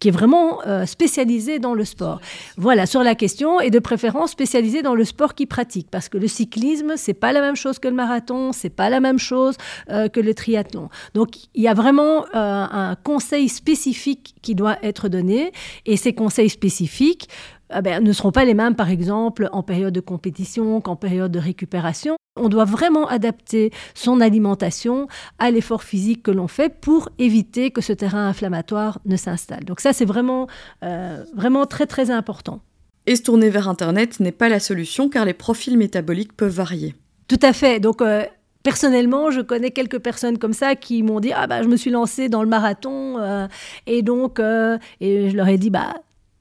qui 0.00 0.08
est 0.08 0.12
vraiment 0.12 0.66
euh, 0.66 0.86
spécialisé 0.86 1.58
dans 1.58 1.74
le 1.74 1.84
sport. 1.84 2.20
Voilà, 2.56 2.86
sur 2.86 3.02
la 3.02 3.14
question, 3.14 3.60
et 3.60 3.70
de 3.70 3.78
préférence 3.78 4.30
spécialisé 4.30 4.82
dans 4.82 4.94
le 4.94 5.04
sport 5.04 5.34
qu'il 5.34 5.46
pratique, 5.46 5.88
parce 5.90 6.08
que 6.08 6.16
le 6.16 6.26
cyclisme, 6.26 6.94
c'est 6.96 7.14
pas 7.14 7.32
la 7.32 7.42
même 7.42 7.56
chose 7.56 7.78
que 7.78 7.88
le 7.88 7.94
marathon, 7.94 8.52
c'est 8.52 8.70
pas 8.70 8.88
la 8.88 9.00
même 9.00 9.18
chose 9.18 9.56
euh, 9.90 10.08
que 10.08 10.20
le 10.20 10.32
triathlon. 10.32 10.88
Donc, 11.14 11.36
il 11.54 11.62
y 11.62 11.68
a 11.68 11.74
vraiment 11.74 12.24
euh, 12.24 12.26
un 12.34 12.96
conseil 13.04 13.48
spécifique 13.50 14.34
qui 14.42 14.54
doit 14.54 14.78
être 14.82 15.08
donné, 15.08 15.52
et 15.84 15.98
ces 15.98 16.14
conseils 16.14 16.50
spécifiques, 16.50 17.28
ah 17.70 17.82
ben, 17.82 18.02
ne 18.02 18.12
seront 18.12 18.32
pas 18.32 18.44
les 18.44 18.54
mêmes, 18.54 18.74
par 18.74 18.90
exemple, 18.90 19.48
en 19.52 19.62
période 19.62 19.94
de 19.94 20.00
compétition 20.00 20.80
qu'en 20.80 20.96
période 20.96 21.30
de 21.30 21.38
récupération. 21.38 22.16
On 22.40 22.48
doit 22.48 22.64
vraiment 22.64 23.06
adapter 23.06 23.72
son 23.94 24.20
alimentation 24.20 25.08
à 25.38 25.50
l'effort 25.50 25.82
physique 25.82 26.22
que 26.22 26.30
l'on 26.30 26.48
fait 26.48 26.80
pour 26.80 27.08
éviter 27.18 27.70
que 27.70 27.80
ce 27.80 27.92
terrain 27.92 28.28
inflammatoire 28.28 29.00
ne 29.04 29.16
s'installe. 29.16 29.64
Donc 29.64 29.80
ça, 29.80 29.92
c'est 29.92 30.04
vraiment, 30.04 30.46
euh, 30.84 31.24
vraiment 31.34 31.66
très, 31.66 31.86
très 31.86 32.10
important. 32.10 32.60
Et 33.06 33.16
se 33.16 33.22
tourner 33.22 33.50
vers 33.50 33.68
Internet 33.68 34.20
n'est 34.20 34.32
pas 34.32 34.48
la 34.48 34.60
solution 34.60 35.08
car 35.08 35.24
les 35.24 35.34
profils 35.34 35.76
métaboliques 35.76 36.36
peuvent 36.36 36.54
varier. 36.54 36.94
Tout 37.28 37.40
à 37.42 37.52
fait. 37.52 37.80
Donc, 37.80 38.02
euh, 38.02 38.24
Personnellement, 38.62 39.30
je 39.30 39.40
connais 39.40 39.70
quelques 39.70 40.00
personnes 40.00 40.36
comme 40.36 40.52
ça 40.52 40.74
qui 40.74 41.02
m'ont 41.02 41.18
dit 41.18 41.32
ah 41.34 41.46
bah 41.46 41.62
je 41.62 41.68
me 41.68 41.78
suis 41.78 41.90
lancée 41.90 42.28
dans 42.28 42.42
le 42.42 42.48
marathon 42.50 43.16
euh, 43.18 43.48
et 43.86 44.02
donc 44.02 44.38
et 44.38 45.30
je 45.30 45.34
leur 45.34 45.48
ai 45.48 45.56
dit 45.56 45.70
bah 45.70 45.94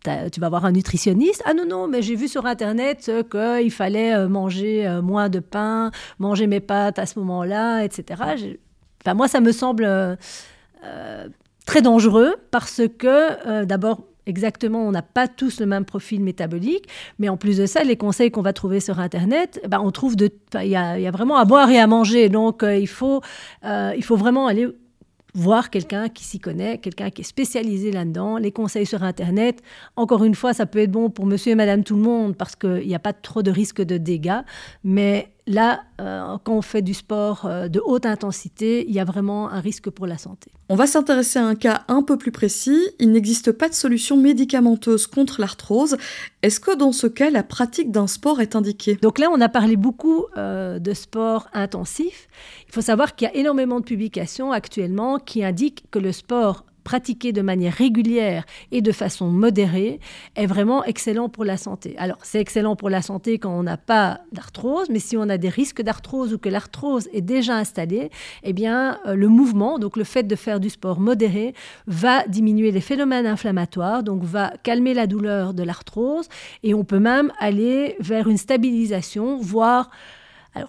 tu 0.03 0.39
vas 0.39 0.49
voir 0.49 0.65
un 0.65 0.71
nutritionniste. 0.71 1.43
Ah 1.45 1.53
non, 1.53 1.65
non, 1.65 1.87
mais 1.87 2.01
j'ai 2.01 2.15
vu 2.15 2.27
sur 2.27 2.45
Internet 2.45 3.11
qu'il 3.29 3.71
fallait 3.71 4.15
euh, 4.15 4.27
manger 4.27 4.87
euh, 4.87 5.01
moins 5.01 5.29
de 5.29 5.39
pain, 5.39 5.91
manger 6.19 6.47
mes 6.47 6.59
pâtes 6.59 6.99
à 6.99 7.05
ce 7.05 7.19
moment-là, 7.19 7.83
etc. 7.83 8.21
Enfin, 9.03 9.13
moi, 9.13 9.27
ça 9.27 9.41
me 9.41 9.51
semble 9.51 9.85
euh, 9.85 11.27
très 11.65 11.81
dangereux 11.81 12.35
parce 12.51 12.81
que, 12.97 13.63
d'abord, 13.65 14.01
exactement, 14.25 14.85
on 14.85 14.91
n'a 14.91 15.01
pas 15.01 15.27
tous 15.27 15.59
le 15.59 15.65
même 15.65 15.85
profil 15.85 16.21
métabolique, 16.21 16.87
mais 17.17 17.29
en 17.29 17.37
plus 17.37 17.57
de 17.57 17.65
ça, 17.65 17.83
les 17.83 17.95
conseils 17.95 18.31
qu'on 18.31 18.41
va 18.41 18.53
trouver 18.53 18.79
sur 18.79 18.99
Internet, 18.99 19.61
ben, 19.67 19.79
on 19.83 19.91
trouve 19.91 20.15
de, 20.15 20.29
il 20.55 20.67
y, 20.67 20.75
a, 20.75 21.11
vraiment 21.11 21.37
à 21.37 21.45
boire 21.45 21.69
et 21.69 21.79
à 21.79 21.87
manger, 21.87 22.29
donc 22.29 22.63
il 22.63 22.87
faut, 22.87 23.21
il 23.63 24.03
faut 24.03 24.17
vraiment 24.17 24.47
aller 24.47 24.67
voir 25.39 25.69
quelqu'un 25.69 26.09
qui 26.09 26.23
s'y 26.23 26.39
connaît, 26.39 26.77
quelqu'un 26.77 27.09
qui 27.09 27.21
est 27.21 27.25
spécialisé 27.25 27.91
là-dedans. 27.91 28.37
Les 28.37 28.51
conseils 28.51 28.85
sur 28.85 29.03
Internet, 29.03 29.61
encore 29.95 30.23
une 30.23 30.35
fois, 30.35 30.53
ça 30.53 30.65
peut 30.65 30.79
être 30.79 30.91
bon 30.91 31.09
pour 31.09 31.25
monsieur 31.25 31.53
et 31.53 31.55
madame 31.55 31.83
tout 31.83 31.95
le 31.95 32.01
monde 32.01 32.35
parce 32.35 32.55
qu'il 32.55 32.85
n'y 32.85 32.95
a 32.95 32.99
pas 32.99 33.13
trop 33.13 33.41
de 33.41 33.49
risque 33.49 33.81
de 33.81 33.97
dégâts, 33.97 34.41
mais 34.83 35.31
Là, 35.49 35.81
euh, 35.99 36.37
quand 36.43 36.53
on 36.53 36.61
fait 36.61 36.83
du 36.83 36.93
sport 36.93 37.45
euh, 37.45 37.69
de 37.69 37.81
haute 37.83 38.05
intensité, 38.05 38.85
il 38.87 38.93
y 38.93 38.99
a 38.99 39.03
vraiment 39.03 39.49
un 39.49 39.59
risque 39.59 39.89
pour 39.89 40.05
la 40.05 40.19
santé. 40.19 40.51
On 40.69 40.75
va 40.75 40.85
s'intéresser 40.85 41.39
à 41.39 41.45
un 41.45 41.55
cas 41.55 41.85
un 41.87 42.03
peu 42.03 42.19
plus 42.19 42.31
précis. 42.31 42.79
Il 42.99 43.11
n'existe 43.11 43.51
pas 43.51 43.67
de 43.67 43.73
solution 43.73 44.15
médicamenteuse 44.15 45.07
contre 45.07 45.41
l'arthrose. 45.41 45.97
Est-ce 46.43 46.59
que 46.59 46.77
dans 46.77 46.91
ce 46.91 47.07
cas, 47.07 47.31
la 47.31 47.41
pratique 47.41 47.89
d'un 47.89 48.05
sport 48.05 48.41
est 48.41 48.55
indiquée? 48.55 48.99
Donc 49.01 49.17
là, 49.17 49.27
on 49.33 49.41
a 49.41 49.49
parlé 49.49 49.75
beaucoup 49.75 50.25
euh, 50.37 50.77
de 50.77 50.93
sport 50.93 51.47
intensif. 51.53 52.27
Il 52.67 52.73
faut 52.75 52.81
savoir 52.81 53.15
qu'il 53.15 53.27
y 53.27 53.31
a 53.31 53.35
énormément 53.35 53.79
de 53.79 53.85
publications 53.85 54.51
actuellement 54.51 55.17
qui 55.17 55.43
indiquent 55.43 55.85
que 55.89 55.97
le 55.97 56.11
sport 56.11 56.63
pratiqué 56.83 57.31
de 57.31 57.41
manière 57.41 57.73
régulière 57.73 58.45
et 58.71 58.81
de 58.81 58.91
façon 58.91 59.27
modérée 59.27 59.99
est 60.35 60.45
vraiment 60.45 60.83
excellent 60.83 61.29
pour 61.29 61.45
la 61.45 61.57
santé. 61.57 61.95
Alors, 61.97 62.17
c'est 62.23 62.39
excellent 62.39 62.75
pour 62.75 62.89
la 62.89 63.01
santé 63.01 63.39
quand 63.39 63.51
on 63.51 63.63
n'a 63.63 63.77
pas 63.77 64.21
d'arthrose, 64.31 64.89
mais 64.89 64.99
si 64.99 65.17
on 65.17 65.29
a 65.29 65.37
des 65.37 65.49
risques 65.49 65.81
d'arthrose 65.81 66.33
ou 66.33 66.37
que 66.37 66.49
l'arthrose 66.49 67.07
est 67.13 67.21
déjà 67.21 67.55
installée, 67.55 68.09
eh 68.43 68.53
bien, 68.53 68.99
euh, 69.05 69.15
le 69.15 69.27
mouvement, 69.27 69.79
donc 69.79 69.97
le 69.97 70.03
fait 70.03 70.23
de 70.23 70.35
faire 70.35 70.59
du 70.59 70.69
sport 70.69 70.99
modéré, 70.99 71.53
va 71.87 72.25
diminuer 72.27 72.71
les 72.71 72.81
phénomènes 72.81 73.25
inflammatoires, 73.25 74.03
donc 74.03 74.23
va 74.23 74.53
calmer 74.63 74.93
la 74.93 75.07
douleur 75.07 75.53
de 75.53 75.63
l'arthrose, 75.63 76.27
et 76.63 76.73
on 76.73 76.83
peut 76.83 76.99
même 76.99 77.31
aller 77.39 77.95
vers 77.99 78.27
une 78.27 78.37
stabilisation, 78.37 79.37
voire 79.37 79.89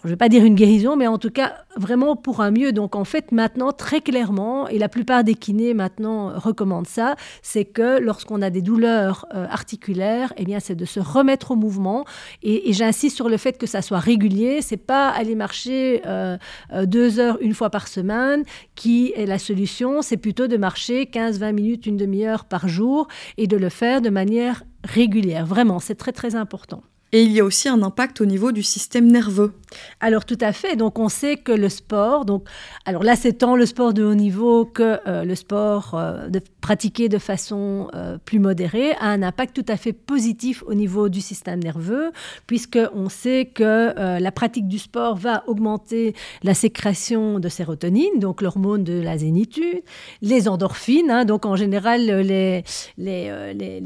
je 0.03 0.09
ne 0.09 0.13
vais 0.13 0.17
pas 0.17 0.29
dire 0.29 0.45
une 0.45 0.55
guérison, 0.55 0.97
mais 0.97 1.07
en 1.07 1.19
tout 1.19 1.31
cas 1.31 1.55
vraiment 1.77 2.17
pour 2.17 2.41
un 2.41 2.51
mieux. 2.51 2.73
Donc 2.73 2.97
en 2.97 3.05
fait 3.05 3.33
maintenant 3.33 3.73
très 3.73 4.01
clairement, 4.01 4.69
et 4.69 4.79
la 4.79 4.89
plupart 4.89 5.25
des 5.25 5.35
kinés 5.35 5.75
maintenant 5.75 6.33
recommandent 6.39 6.87
ça, 6.87 7.17
c'est 7.43 7.65
que 7.65 7.99
lorsqu'on 8.01 8.43
a 8.43 8.51
des 8.51 8.63
douleurs 8.63 9.27
euh, 9.35 9.47
articulaires, 9.49 10.33
eh 10.37 10.45
bien 10.45 10.61
c'est 10.61 10.75
de 10.75 10.85
se 10.85 11.01
remettre 11.01 11.53
au 11.53 11.57
mouvement. 11.57 12.05
Et, 12.43 12.73
j'insiste 12.73 13.17
sur 13.17 13.29
le 13.29 13.37
fait 13.37 13.59
que 13.59 13.67
ça 13.67 13.83
soit 13.83 13.99
régulier. 13.99 14.63
C'est 14.63 14.77
pas 14.77 15.09
aller 15.09 15.35
marcher 15.35 16.03
euh, 16.07 16.39
euh, 16.73 16.87
deux 16.87 17.19
heures 17.19 17.39
une 17.41 17.55
fois 17.55 17.71
par 17.71 17.89
semaine 17.89 18.45
qui 18.75 19.13
est 19.17 19.27
la 19.27 19.39
solution. 19.39 20.03
C'est 20.03 20.17
plutôt 20.17 20.47
de 20.47 20.57
marcher 20.57 21.05
15-20 21.05 21.53
minutes, 21.53 21.87
une 21.87 21.97
demi-heure 21.97 22.45
par 22.45 22.69
jour 22.69 23.09
et 23.37 23.47
de 23.47 23.57
le 23.57 23.69
faire 23.69 24.01
de 24.01 24.11
manière 24.11 24.63
régulière. 24.85 25.47
Vraiment, 25.47 25.79
c'est 25.79 25.97
très 25.97 26.13
très 26.13 26.35
important. 26.35 26.83
Et 27.13 27.25
il 27.25 27.33
y 27.33 27.41
a 27.41 27.45
aussi 27.45 27.69
un 27.69 27.83
impact 27.83 28.21
au 28.21 28.25
niveau 28.25 28.53
du 28.53 28.63
système 28.63 29.11
nerveux. 29.11 29.53
Alors 30.01 30.25
tout 30.25 30.39
à 30.41 30.53
fait. 30.53 30.77
Donc 30.77 30.99
on 30.99 31.09
sait 31.09 31.37
que 31.37 31.51
le 31.51 31.69
sport, 31.69 32.25
donc 32.25 32.45
alors 32.85 33.03
là 33.03 33.17
c'est 33.17 33.33
tant 33.33 33.57
le 33.57 33.67
sport 33.67 33.93
de 33.93 34.05
haut 34.05 34.15
niveau 34.15 34.65
que 34.65 35.01
euh, 35.07 35.25
le 35.25 35.35
sport 35.35 35.95
euh, 35.95 36.29
pratiqué 36.61 37.09
de 37.09 37.19
façon 37.19 37.89
euh, 37.95 38.19
plus 38.25 38.39
modérée 38.39 38.93
a 39.01 39.07
un 39.07 39.23
impact 39.23 39.57
tout 39.57 39.73
à 39.73 39.77
fait 39.77 39.93
positif 39.93 40.63
au 40.67 40.75
niveau 40.75 41.09
du 41.09 41.21
système 41.21 41.61
nerveux, 41.61 42.13
puisque 42.47 42.79
on 42.95 43.09
sait 43.09 43.51
que 43.53 43.93
la 43.97 44.33
pratique 44.33 44.69
du 44.69 44.79
sport 44.79 45.17
va 45.17 45.43
augmenter 45.47 46.15
la 46.43 46.55
sécrétion 46.55 47.39
de 47.39 47.49
sérotonine, 47.49 48.19
donc 48.19 48.43
l'hormone 48.43 48.85
de 48.85 49.01
la 49.01 49.19
zénitude, 49.19 49.83
les 50.23 50.49
endorphines. 50.49 51.11
Hein. 51.11 51.25
donc 51.25 51.45
en 51.45 51.57
général 51.57 52.03
les 52.07 52.65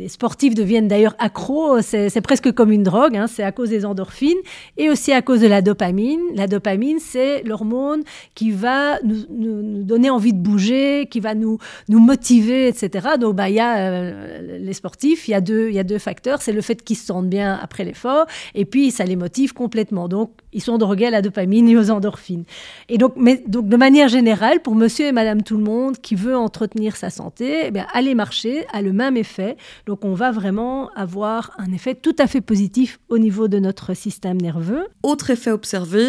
sportifs 0.08 0.54
deviennent 0.54 0.88
d'ailleurs 0.88 1.14
accros. 1.18 1.80
C'est 1.82 2.20
presque 2.20 2.52
comme 2.52 2.70
une 2.70 2.82
drogue. 2.82 3.13
Hein, 3.14 3.26
c'est 3.26 3.42
à 3.42 3.52
cause 3.52 3.71
des 3.71 3.85
endorphines 3.85 4.38
et 4.76 4.90
aussi 4.90 5.12
à 5.12 5.23
cause 5.23 5.40
de 5.40 5.47
la 5.47 5.62
dopamine. 5.62 6.21
La 6.35 6.47
dopamine, 6.47 6.99
c'est 6.99 7.42
l'hormone 7.42 8.02
qui 8.35 8.50
va 8.50 8.99
nous, 9.02 9.83
donner 9.83 10.11
envie 10.11 10.33
de 10.33 10.38
bouger, 10.38 11.06
qui 11.11 11.21
va 11.21 11.35
nous, 11.35 11.59
nous 11.88 12.00
motiver, 12.00 12.68
etc. 12.68 13.09
Donc, 13.21 13.37
bah, 13.37 13.49
il 13.49 13.56
y 13.56 13.61
a 13.61 13.78
euh, 13.78 14.59
les 14.59 14.73
sportifs, 14.73 15.28
il 15.28 15.33
y 15.33 15.35
a 15.35 15.40
deux, 15.40 15.71
y 15.71 15.78
a 15.78 15.85
deux 15.85 15.99
facteurs. 15.99 16.42
C'est 16.42 16.52
le 16.52 16.61
fait 16.61 16.83
qu'ils 16.83 16.97
se 16.97 17.06
sentent 17.06 17.28
bien 17.28 17.59
après 17.61 17.85
l'effort 17.85 18.26
et 18.54 18.64
puis 18.64 18.90
ça 18.90 19.04
les 19.04 19.16
motive 19.16 19.52
complètement. 19.52 20.09
Donc, 20.09 20.33
ils 20.52 20.62
sont 20.62 20.78
drogués 20.78 21.06
à 21.06 21.11
la 21.11 21.23
dopamine 21.23 21.68
et 21.68 21.76
aux 21.76 21.90
endorphines. 21.90 22.44
Et 22.88 22.99
donc, 22.99 23.14
donc 23.49 23.68
de 23.68 23.76
manière 23.76 24.09
générale, 24.09 24.61
pour 24.61 24.75
monsieur 24.75 25.06
et 25.06 25.12
madame 25.12 25.42
tout 25.42 25.56
le 25.56 25.64
monde 25.64 25.99
qui 25.99 26.14
veut 26.14 26.37
entretenir 26.37 26.97
sa 26.97 27.11
santé, 27.11 27.71
eh 27.75 27.80
aller 27.92 28.14
marcher 28.14 28.66
a 28.73 28.83
le 28.83 28.92
même 28.92 29.16
effet. 29.16 29.56
Donc, 29.87 30.04
on 30.04 30.14
va 30.14 30.30
vraiment 30.30 30.90
avoir 30.94 31.52
un 31.59 31.73
effet 31.73 31.94
tout 31.94 32.16
à 32.18 32.26
fait 32.26 32.40
positif 32.40 32.99
au 33.14 33.18
niveau 33.18 33.47
de 33.49 33.59
notre 33.59 33.94
système 33.94 34.40
nerveux. 34.40 34.88
Autre 35.02 35.30
effet 35.30 35.52
observé, 35.52 36.04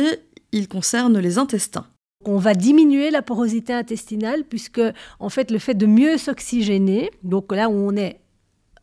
il 0.51 0.67
concerne 0.67 1.19
les 1.19 1.37
intestins. 1.37 1.85
On 2.25 2.37
va 2.37 2.55
diminuer 2.55 3.11
la 3.11 3.21
porosité 3.21 3.73
intestinale 3.73 4.43
puisque 4.43 4.81
en 5.19 5.29
fait 5.29 5.51
le 5.51 5.59
fait 5.59 5.75
de 5.75 5.85
mieux 5.85 6.17
s'oxygéner, 6.17 7.11
donc 7.23 7.51
là 7.51 7.69
où 7.69 7.73
on 7.73 7.95
est 7.95 8.19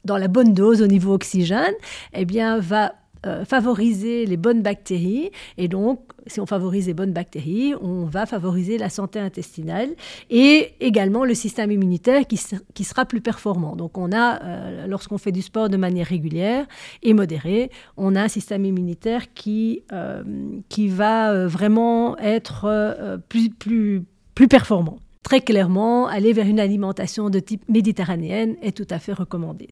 dans 0.05 0.17
la 0.17 0.29
bonne 0.29 0.55
dose 0.55 0.83
au 0.83 0.87
niveau 0.87 1.14
oxygène, 1.14 1.75
eh 2.12 2.25
bien 2.25 2.59
va 2.61 2.95
euh, 3.26 3.45
favoriser 3.45 4.26
les 4.26 4.37
bonnes 4.37 4.62
bactéries. 4.62 5.31
Et 5.59 5.69
donc, 5.69 6.00
si 6.26 6.41
on 6.41 6.47
favorise 6.47 6.87
les 6.87 6.95
bonnes 6.95 7.12
bactéries, 7.12 7.75
on 7.81 8.05
va 8.05 8.26
favoriser 8.26 8.79
la 8.79 8.88
santé 8.88 9.19
intestinale 9.19 9.91
et 10.31 10.73
également 10.81 11.25
le 11.25 11.35
système 11.35 11.71
immunitaire 11.71 12.26
qui, 12.26 12.41
qui 12.75 12.85
sera 12.85 13.05
plus 13.05 13.21
performant. 13.21 13.76
Donc, 13.76 13.97
on 13.97 14.11
a, 14.12 14.43
euh, 14.43 14.87
lorsqu'on 14.87 15.19
fait 15.19 15.33
du 15.33 15.43
sport 15.43 15.69
de 15.69 15.76
manière 15.76 16.07
régulière 16.07 16.67
et 17.02 17.14
modérée, 17.14 17.71
on 17.97 18.17
a 18.17 18.23
un 18.23 18.29
système 18.29 18.64
immunitaire 18.64 19.33
qui, 19.35 19.83
euh, 19.93 20.23
qui 20.69 20.88
va 20.88 21.47
vraiment 21.47 22.19
être 22.19 23.21
plus, 23.29 23.50
plus, 23.50 24.02
plus 24.35 24.49
performant. 24.49 24.99
Très 25.23 25.41
clairement, 25.41 26.09
aller 26.09 26.33
vers 26.33 26.47
une 26.47 26.61
alimentation 26.61 27.31
de 27.31 27.38
type 27.38 27.69
méditerranéenne 27.69 28.57
est 28.62 28.76
tout 28.76 28.88
à 28.91 28.99
fait 28.99 29.12
recommandé. 29.12 29.69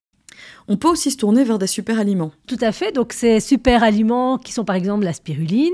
On 0.67 0.77
peut 0.77 0.87
aussi 0.87 1.11
se 1.11 1.17
tourner 1.17 1.43
vers 1.43 1.59
des 1.59 1.67
super 1.67 1.99
aliments. 1.99 2.31
Tout 2.47 2.57
à 2.61 2.71
fait. 2.71 2.91
Donc 2.93 3.13
ces 3.13 3.39
super 3.39 3.83
aliments 3.83 4.37
qui 4.37 4.53
sont 4.53 4.63
par 4.63 4.75
exemple 4.75 5.03
la 5.03 5.13
spiruline, 5.13 5.73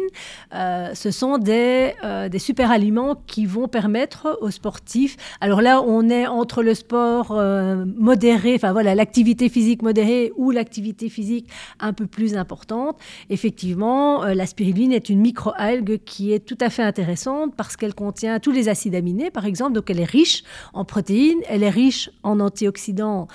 euh, 0.53 0.93
ce 0.93 1.11
sont 1.11 1.37
des, 1.37 1.93
euh, 2.03 2.29
des 2.29 2.39
super 2.39 2.71
aliments 2.71 3.15
qui 3.27 3.45
vont 3.45 3.67
permettre 3.67 4.37
aux 4.41 4.51
sportifs. 4.51 5.15
Alors 5.41 5.61
là, 5.61 5.81
on 5.81 6.09
est 6.09 6.27
entre 6.27 6.63
le 6.63 6.73
sport 6.73 7.31
euh, 7.31 7.85
modéré, 7.97 8.55
enfin 8.55 8.71
voilà, 8.71 8.95
l'activité 8.95 9.49
physique 9.49 9.81
modérée 9.81 10.31
ou 10.35 10.51
l'activité 10.51 11.09
physique 11.09 11.47
un 11.79 11.93
peu 11.93 12.07
plus 12.07 12.35
importante. 12.35 12.97
Effectivement, 13.29 14.23
la 14.23 14.45
spiruline 14.45 14.93
est 14.93 15.09
une 15.09 15.19
microalgue 15.19 15.99
qui 16.05 16.33
est 16.33 16.39
tout 16.39 16.57
à 16.59 16.69
fait 16.69 16.83
intéressante 16.83 17.53
parce 17.55 17.77
qu'elle 17.77 17.93
contient 17.93 18.39
tous 18.39 18.51
les 18.51 18.69
acides 18.69 18.95
aminés, 18.95 19.29
par 19.29 19.45
exemple. 19.45 19.73
Donc 19.73 19.89
elle 19.89 19.99
est 19.99 20.05
riche 20.05 20.43
en 20.73 20.85
protéines, 20.85 21.39
elle 21.47 21.63
est 21.63 21.69
riche 21.69 22.09
en 22.23 22.39
antioxydants 22.39 23.27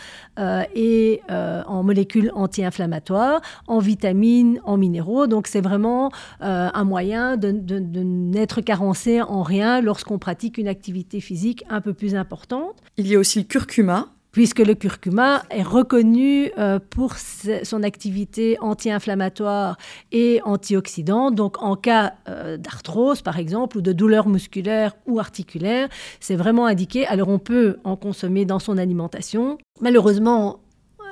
et 0.75 1.21
euh, 1.31 1.62
en 1.67 1.83
molécules 1.83 2.33
anti-inflammatoires, 2.35 3.41
en 3.67 3.79
vitamines, 3.79 4.61
en 4.64 4.76
minéraux. 4.76 5.26
Donc 5.26 5.47
c'est 5.47 5.61
vraiment 5.61 6.11
euh, 6.43 6.69
un 6.73 6.85
moyen 6.85 7.37
de, 7.37 7.50
n'être 7.50 8.61
carencé 8.61 9.23
en 9.23 9.43
rien 9.43 9.81
lorsqu'on 9.81 10.19
pratique 10.19 10.59
une 10.59 10.69
activité 10.69 11.21
physique 11.21 11.64
un 11.69 11.81
peu 11.81 11.93
plus 11.93 12.14
importante. 12.14 12.75
Il 12.97 13.07
y 13.07 13.14
a 13.14 13.19
aussi 13.19 13.38
le 13.38 13.45
curcuma 13.45 14.09
puisque 14.33 14.61
le 14.61 14.75
curcuma 14.75 15.43
est 15.50 15.62
reconnu 15.62 16.50
euh, 16.57 16.79
pour 16.79 17.17
son 17.19 17.83
activité 17.83 18.57
anti-inflammatoire 18.61 19.76
et 20.11 20.41
antioxydante. 20.45 21.35
Donc 21.35 21.62
en 21.62 21.76
cas 21.76 22.14
d'arthrose, 22.59 23.21
par 23.21 23.38
exemple, 23.38 23.76
ou 23.76 23.83
de 23.83 23.93
douleur 23.93 24.29
musculaire 24.29 24.97
ou 25.07 25.21
articulaire, 25.21 25.88
c'est 26.19 26.37
vraiment 26.37 26.64
indiqué. 26.64 27.07
Alors 27.07 27.29
on 27.29 27.38
peut 27.38 27.76
en 27.85 27.97
consommer 27.97 28.47
dans 28.47 28.59
son 28.59 28.79
alimentation. 28.79 29.59
Malheureusement, 29.83 30.62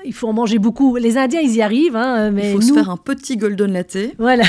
il 0.05 0.13
faut 0.13 0.29
en 0.29 0.33
manger 0.33 0.59
beaucoup. 0.59 0.97
Les 0.97 1.17
Indiens, 1.17 1.41
ils 1.41 1.57
y 1.57 1.63
arrivent, 1.63 1.97
hein, 1.97 2.31
mais 2.31 2.51
il 2.51 2.55
faut 2.55 2.61
se 2.61 2.73
faire 2.73 2.91
un 2.91 2.97
petit 2.97 3.37
golden 3.37 3.73
latte. 3.73 3.99
Voilà, 4.19 4.45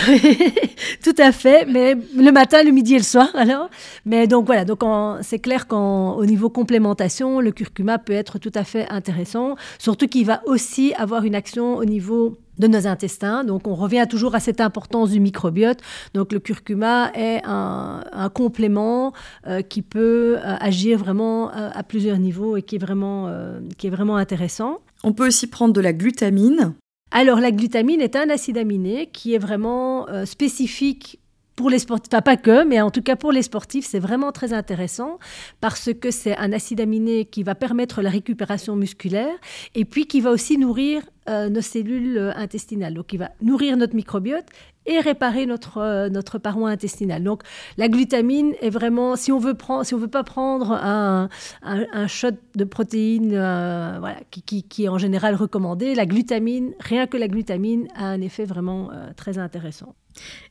tout 1.03 1.15
à 1.17 1.31
fait. 1.31 1.65
Mais 1.65 1.95
le 2.15 2.31
matin, 2.31 2.63
le 2.63 2.71
midi 2.71 2.95
et 2.95 2.97
le 2.97 3.03
soir, 3.03 3.29
alors. 3.35 3.69
Mais 4.05 4.27
donc 4.27 4.45
voilà, 4.45 4.65
donc 4.65 4.81
c'est 5.21 5.39
clair 5.39 5.67
qu'au 5.67 6.25
niveau 6.25 6.49
complémentation, 6.49 7.39
le 7.39 7.51
curcuma 7.51 7.97
peut 7.97 8.13
être 8.13 8.39
tout 8.39 8.51
à 8.55 8.63
fait 8.63 8.87
intéressant, 8.89 9.55
surtout 9.79 10.07
qu'il 10.07 10.25
va 10.25 10.41
aussi 10.45 10.93
avoir 10.97 11.23
une 11.23 11.35
action 11.35 11.75
au 11.75 11.85
niveau 11.85 12.37
de 12.57 12.67
nos 12.67 12.87
intestins. 12.87 13.43
Donc 13.43 13.67
on 13.67 13.75
revient 13.75 14.05
toujours 14.09 14.35
à 14.35 14.39
cette 14.39 14.61
importance 14.61 15.11
du 15.11 15.19
microbiote. 15.19 15.79
Donc 16.13 16.31
le 16.31 16.39
curcuma 16.39 17.11
est 17.13 17.41
un, 17.45 18.01
complément 18.33 19.13
euh, 19.47 19.61
qui 19.61 19.81
peut 19.81 20.37
euh, 20.37 20.55
agir 20.59 20.97
vraiment 20.97 21.49
euh, 21.49 21.69
à, 21.73 21.83
plusieurs 21.83 22.17
niveaux 22.17 22.55
et 22.57 22.61
qui 22.61 22.75
est 22.75 22.79
vraiment, 22.79 23.29
qui 23.77 23.87
est 23.87 23.89
vraiment 23.89 24.15
intéressant. 24.15 24.79
On 25.03 25.13
peut 25.13 25.27
aussi 25.27 25.47
prendre 25.47 25.73
de 25.73 25.81
la 25.81 25.93
glutamine. 25.93 26.73
Alors 27.11 27.39
la 27.39 27.51
glutamine 27.51 28.01
est 28.01 28.15
un 28.15 28.29
acide 28.29 28.57
aminé 28.57 29.09
qui 29.11 29.33
est 29.33 29.39
vraiment 29.39 30.07
spécifique 30.25 31.19
pour 31.61 31.69
les 31.69 31.77
sportifs, 31.77 32.09
enfin 32.11 32.21
pas 32.23 32.37
que, 32.37 32.65
mais 32.65 32.81
en 32.81 32.89
tout 32.89 33.03
cas 33.03 33.15
pour 33.15 33.31
les 33.31 33.43
sportifs, 33.43 33.85
c'est 33.85 33.99
vraiment 33.99 34.31
très 34.31 34.51
intéressant 34.51 35.19
parce 35.59 35.91
que 35.93 36.09
c'est 36.09 36.35
un 36.37 36.53
acide 36.53 36.81
aminé 36.81 37.25
qui 37.25 37.43
va 37.43 37.53
permettre 37.53 38.01
la 38.01 38.09
récupération 38.09 38.75
musculaire 38.75 39.35
et 39.75 39.85
puis 39.85 40.07
qui 40.07 40.21
va 40.21 40.31
aussi 40.31 40.57
nourrir 40.57 41.03
euh, 41.29 41.49
nos 41.49 41.61
cellules 41.61 42.17
euh, 42.17 42.31
intestinales. 42.35 42.95
Donc, 42.95 43.13
il 43.13 43.19
va 43.19 43.29
nourrir 43.43 43.77
notre 43.77 43.93
microbiote 43.93 44.45
et 44.85 44.99
réparer 44.99 45.45
notre, 45.45 45.77
euh, 45.77 46.09
notre 46.09 46.37
paroi 46.37 46.69
intestinale. 46.69 47.23
Donc, 47.23 47.43
la 47.77 47.87
glutamine 47.87 48.53
est 48.61 48.69
vraiment, 48.69 49.15
si 49.15 49.31
on 49.31 49.39
veut 49.39 49.55
si 49.83 49.93
veut 49.93 50.07
pas 50.07 50.23
prendre 50.23 50.71
un, 50.71 51.29
un, 51.61 52.07
shot 52.07 52.31
de 52.55 52.63
protéines, 52.63 53.29
voilà, 53.29 54.17
qui, 54.31 54.63
qui, 54.63 54.83
est 54.83 54.89
en 54.89 54.97
général 54.97 55.35
recommandé, 55.35 55.95
la 55.95 56.05
glutamine, 56.05 56.73
rien 56.79 57.07
que 57.07 57.17
la 57.17 57.27
glutamine, 57.27 57.87
a 57.95 58.05
un 58.05 58.21
effet 58.21 58.45
vraiment 58.45 58.89
très 59.15 59.37
intéressant. 59.37 59.95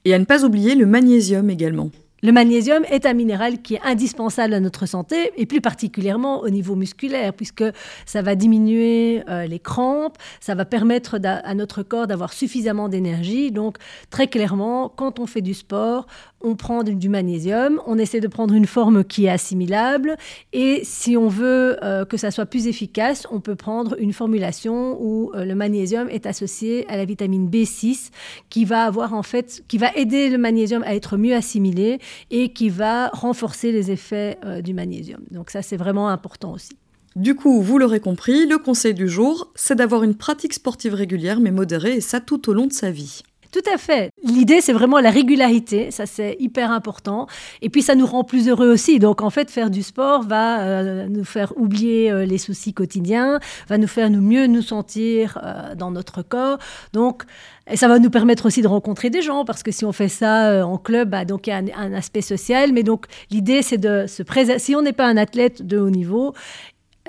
Et 0.05 0.15
à 0.15 0.19
ne 0.19 0.25
pas 0.25 0.45
oublier 0.45 0.75
le 0.75 0.87
magnésium 0.87 1.51
également. 1.51 1.91
Le 2.23 2.33
magnésium 2.33 2.85
est 2.91 3.07
un 3.07 3.15
minéral 3.15 3.62
qui 3.62 3.77
est 3.77 3.81
indispensable 3.83 4.53
à 4.53 4.61
notre 4.61 4.85
santé 4.85 5.33
et 5.37 5.47
plus 5.47 5.62
particulièrement 5.62 6.41
au 6.41 6.50
niveau 6.50 6.77
musculaire 6.77 7.33
puisque 7.33 7.65
ça 8.05 8.21
va 8.21 8.35
diminuer 8.35 9.23
euh, 9.29 9.47
les 9.47 9.59
crampes, 9.59 10.19
ça 10.39 10.55
va 10.55 10.67
permettre 10.67 11.19
à 11.25 11.55
notre 11.55 11.83
corps 11.83 12.07
d'avoir 12.07 12.35
suffisamment 12.35 12.91
d'énergie. 12.91 13.53
Donc 13.53 13.79
très 14.11 14.27
clairement, 14.27 14.93
quand 14.95 15.19
on 15.19 15.27
fait 15.27 15.41
du 15.41 15.55
sport, 15.55 16.07
on 16.43 16.57
prend 16.57 16.83
du 16.83 17.09
magnésium, 17.09 17.81
on 17.87 17.99
essaie 17.99 18.21
de 18.21 18.29
prendre 18.29 18.55
une 18.55 18.67
forme 18.67 19.05
qui 19.05 19.27
est 19.27 19.31
assimilable 19.31 20.17
et 20.53 20.81
si 20.85 21.17
on 21.17 21.29
veut 21.29 21.77
euh, 21.83 22.05
que 22.05 22.17
ça 22.17 22.31
soit 22.31 22.47
plus 22.47 22.67
efficace, 22.67 23.27
on 23.31 23.41
peut 23.41 23.57
prendre 23.57 23.97
une 23.99 24.12
formulation 24.12 24.99
où 25.00 25.33
euh, 25.35 25.45
le 25.45 25.55
magnésium 25.55 26.09
est 26.11 26.27
associé 26.27 26.87
à 26.89 26.97
la 26.97 27.05
vitamine 27.05 27.49
B6 27.49 28.11
qui 28.49 28.65
va 28.65 28.85
avoir 28.85 29.15
en 29.15 29.23
fait 29.23 29.62
qui 29.69 29.79
va 29.79 29.91
aider 29.95 30.29
le 30.29 30.39
magnésium 30.39 30.83
à 30.85 30.95
être 30.95 31.17
mieux 31.17 31.35
assimilé 31.35 31.99
et 32.31 32.52
qui 32.52 32.69
va 32.69 33.09
renforcer 33.09 33.73
les 33.73 33.90
effets 33.90 34.38
euh, 34.45 34.61
du 34.61 34.75
magnésium. 34.75 35.21
Donc 35.31 35.50
ça 35.50 35.62
c'est 35.62 35.76
vraiment 35.76 36.09
important 36.09 36.52
aussi. 36.52 36.76
Du 37.17 37.35
coup, 37.35 37.61
vous 37.61 37.79
l'aurez 37.79 37.99
compris, 37.99 38.47
le 38.47 38.57
conseil 38.59 38.95
du 38.95 39.09
jour, 39.09 39.50
c'est 39.57 39.75
d'avoir 39.75 40.05
une 40.05 40.14
pratique 40.14 40.52
sportive 40.52 40.95
régulière 40.95 41.40
mais 41.40 41.50
modérée 41.50 41.97
et 41.97 42.00
ça 42.00 42.21
tout 42.21 42.49
au 42.49 42.55
long 42.55 42.67
de 42.67 42.73
sa 42.73 42.93
vie. 42.93 43.23
Tout 43.52 43.62
à 43.73 43.78
fait. 43.78 44.12
L'idée, 44.23 44.61
c'est 44.61 44.73
vraiment 44.73 45.00
la 45.00 45.11
régularité. 45.11 45.90
Ça, 45.90 46.07
c'est 46.07 46.37
hyper 46.38 46.71
important. 46.71 47.26
Et 47.62 47.69
puis, 47.69 47.83
ça 47.83 47.97
nous 47.97 48.07
rend 48.07 48.23
plus 48.23 48.49
heureux 48.49 48.69
aussi. 48.71 49.00
Donc, 49.00 49.23
en 49.23 49.30
fait, 49.30 49.50
faire 49.50 49.71
du 49.71 49.83
sport 49.83 50.23
va 50.23 50.61
euh, 50.61 51.09
nous 51.09 51.25
faire 51.25 51.52
oublier 51.57 52.12
euh, 52.12 52.25
les 52.25 52.38
soucis 52.38 52.73
quotidiens, 52.73 53.40
va 53.69 53.76
nous 53.76 53.88
faire 53.88 54.09
nous 54.09 54.21
mieux 54.21 54.47
nous 54.47 54.62
sentir 54.62 55.40
euh, 55.42 55.75
dans 55.75 55.90
notre 55.90 56.23
corps. 56.23 56.59
Donc, 56.92 57.25
et 57.69 57.76
ça 57.76 57.88
va 57.88 57.99
nous 57.99 58.11
permettre 58.11 58.47
aussi 58.47 58.62
de 58.62 58.69
rencontrer 58.69 59.11
des 59.11 59.23
gens, 59.23 59.45
parce 59.45 59.64
que 59.64 59.73
si 59.73 59.85
on 59.85 59.92
fait 59.92 60.09
ça 60.09 60.66
en 60.66 60.78
club, 60.78 61.11
bah, 61.11 61.25
donc 61.25 61.47
il 61.47 61.50
y 61.50 61.52
a 61.52 61.57
un, 61.57 61.66
un, 61.76 61.92
aspect 61.92 62.23
social. 62.23 62.72
Mais 62.72 62.85
donc, 62.85 63.07
l'idée, 63.31 63.62
c'est 63.62 63.79
de 63.79 64.07
se 64.07 64.22
présenter. 64.22 64.61
Si 64.61 64.77
on 64.77 64.83
n'est 64.83 64.92
pas 64.92 65.07
un 65.07 65.16
athlète 65.16 65.66
de 65.66 65.79
haut 65.79 65.90
niveau, 65.90 66.35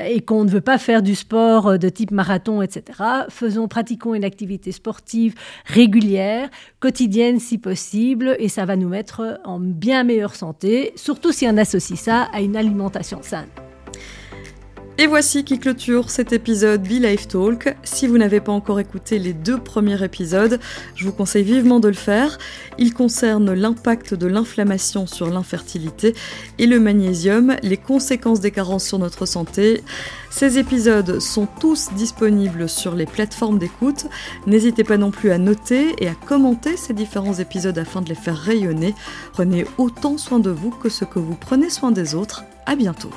et 0.07 0.21
qu'on 0.21 0.43
ne 0.43 0.49
veut 0.49 0.61
pas 0.61 0.77
faire 0.77 1.01
du 1.01 1.15
sport 1.15 1.67
euh, 1.67 1.77
de 1.77 1.89
type 1.89 2.11
marathon, 2.11 2.61
etc., 2.61 2.99
faisons, 3.29 3.67
pratiquons 3.67 4.13
une 4.13 4.23
activité 4.23 4.71
sportive 4.71 5.35
régulière, 5.65 6.49
quotidienne 6.79 7.39
si 7.39 7.57
possible, 7.57 8.35
et 8.39 8.49
ça 8.49 8.65
va 8.65 8.75
nous 8.75 8.89
mettre 8.89 9.39
en 9.45 9.59
bien 9.59 10.03
meilleure 10.03 10.35
santé, 10.35 10.93
surtout 10.95 11.31
si 11.31 11.47
on 11.47 11.57
associe 11.57 11.99
ça 11.99 12.27
à 12.33 12.41
une 12.41 12.55
alimentation 12.55 13.19
saine. 13.21 13.49
Et 15.01 15.07
voici 15.07 15.43
qui 15.43 15.57
clôture 15.57 16.11
cet 16.11 16.31
épisode 16.31 16.83
Be 16.83 17.01
Life 17.01 17.27
Talk. 17.27 17.75
Si 17.81 18.05
vous 18.05 18.19
n'avez 18.19 18.39
pas 18.39 18.51
encore 18.51 18.79
écouté 18.79 19.17
les 19.17 19.33
deux 19.33 19.57
premiers 19.57 20.03
épisodes, 20.03 20.59
je 20.95 21.05
vous 21.05 21.11
conseille 21.11 21.43
vivement 21.43 21.79
de 21.79 21.87
le 21.87 21.95
faire. 21.95 22.37
Ils 22.77 22.93
concernent 22.93 23.51
l'impact 23.51 24.13
de 24.13 24.27
l'inflammation 24.27 25.07
sur 25.07 25.27
l'infertilité 25.31 26.13
et 26.59 26.67
le 26.67 26.79
magnésium, 26.79 27.55
les 27.63 27.77
conséquences 27.77 28.41
des 28.41 28.51
carences 28.51 28.85
sur 28.85 28.99
notre 28.99 29.25
santé. 29.25 29.81
Ces 30.29 30.59
épisodes 30.59 31.19
sont 31.19 31.47
tous 31.59 31.89
disponibles 31.95 32.69
sur 32.69 32.93
les 32.93 33.07
plateformes 33.07 33.57
d'écoute. 33.57 34.05
N'hésitez 34.45 34.83
pas 34.83 34.97
non 34.97 35.09
plus 35.09 35.31
à 35.31 35.39
noter 35.39 35.95
et 35.97 36.09
à 36.09 36.13
commenter 36.13 36.77
ces 36.77 36.93
différents 36.93 37.39
épisodes 37.39 37.79
afin 37.79 38.03
de 38.03 38.09
les 38.09 38.13
faire 38.13 38.37
rayonner. 38.37 38.93
Prenez 39.33 39.65
autant 39.79 40.19
soin 40.19 40.37
de 40.37 40.51
vous 40.51 40.69
que 40.69 40.89
ce 40.89 41.05
que 41.05 41.17
vous 41.17 41.33
prenez 41.33 41.71
soin 41.71 41.89
des 41.89 42.13
autres. 42.13 42.43
À 42.67 42.75
bientôt. 42.75 43.09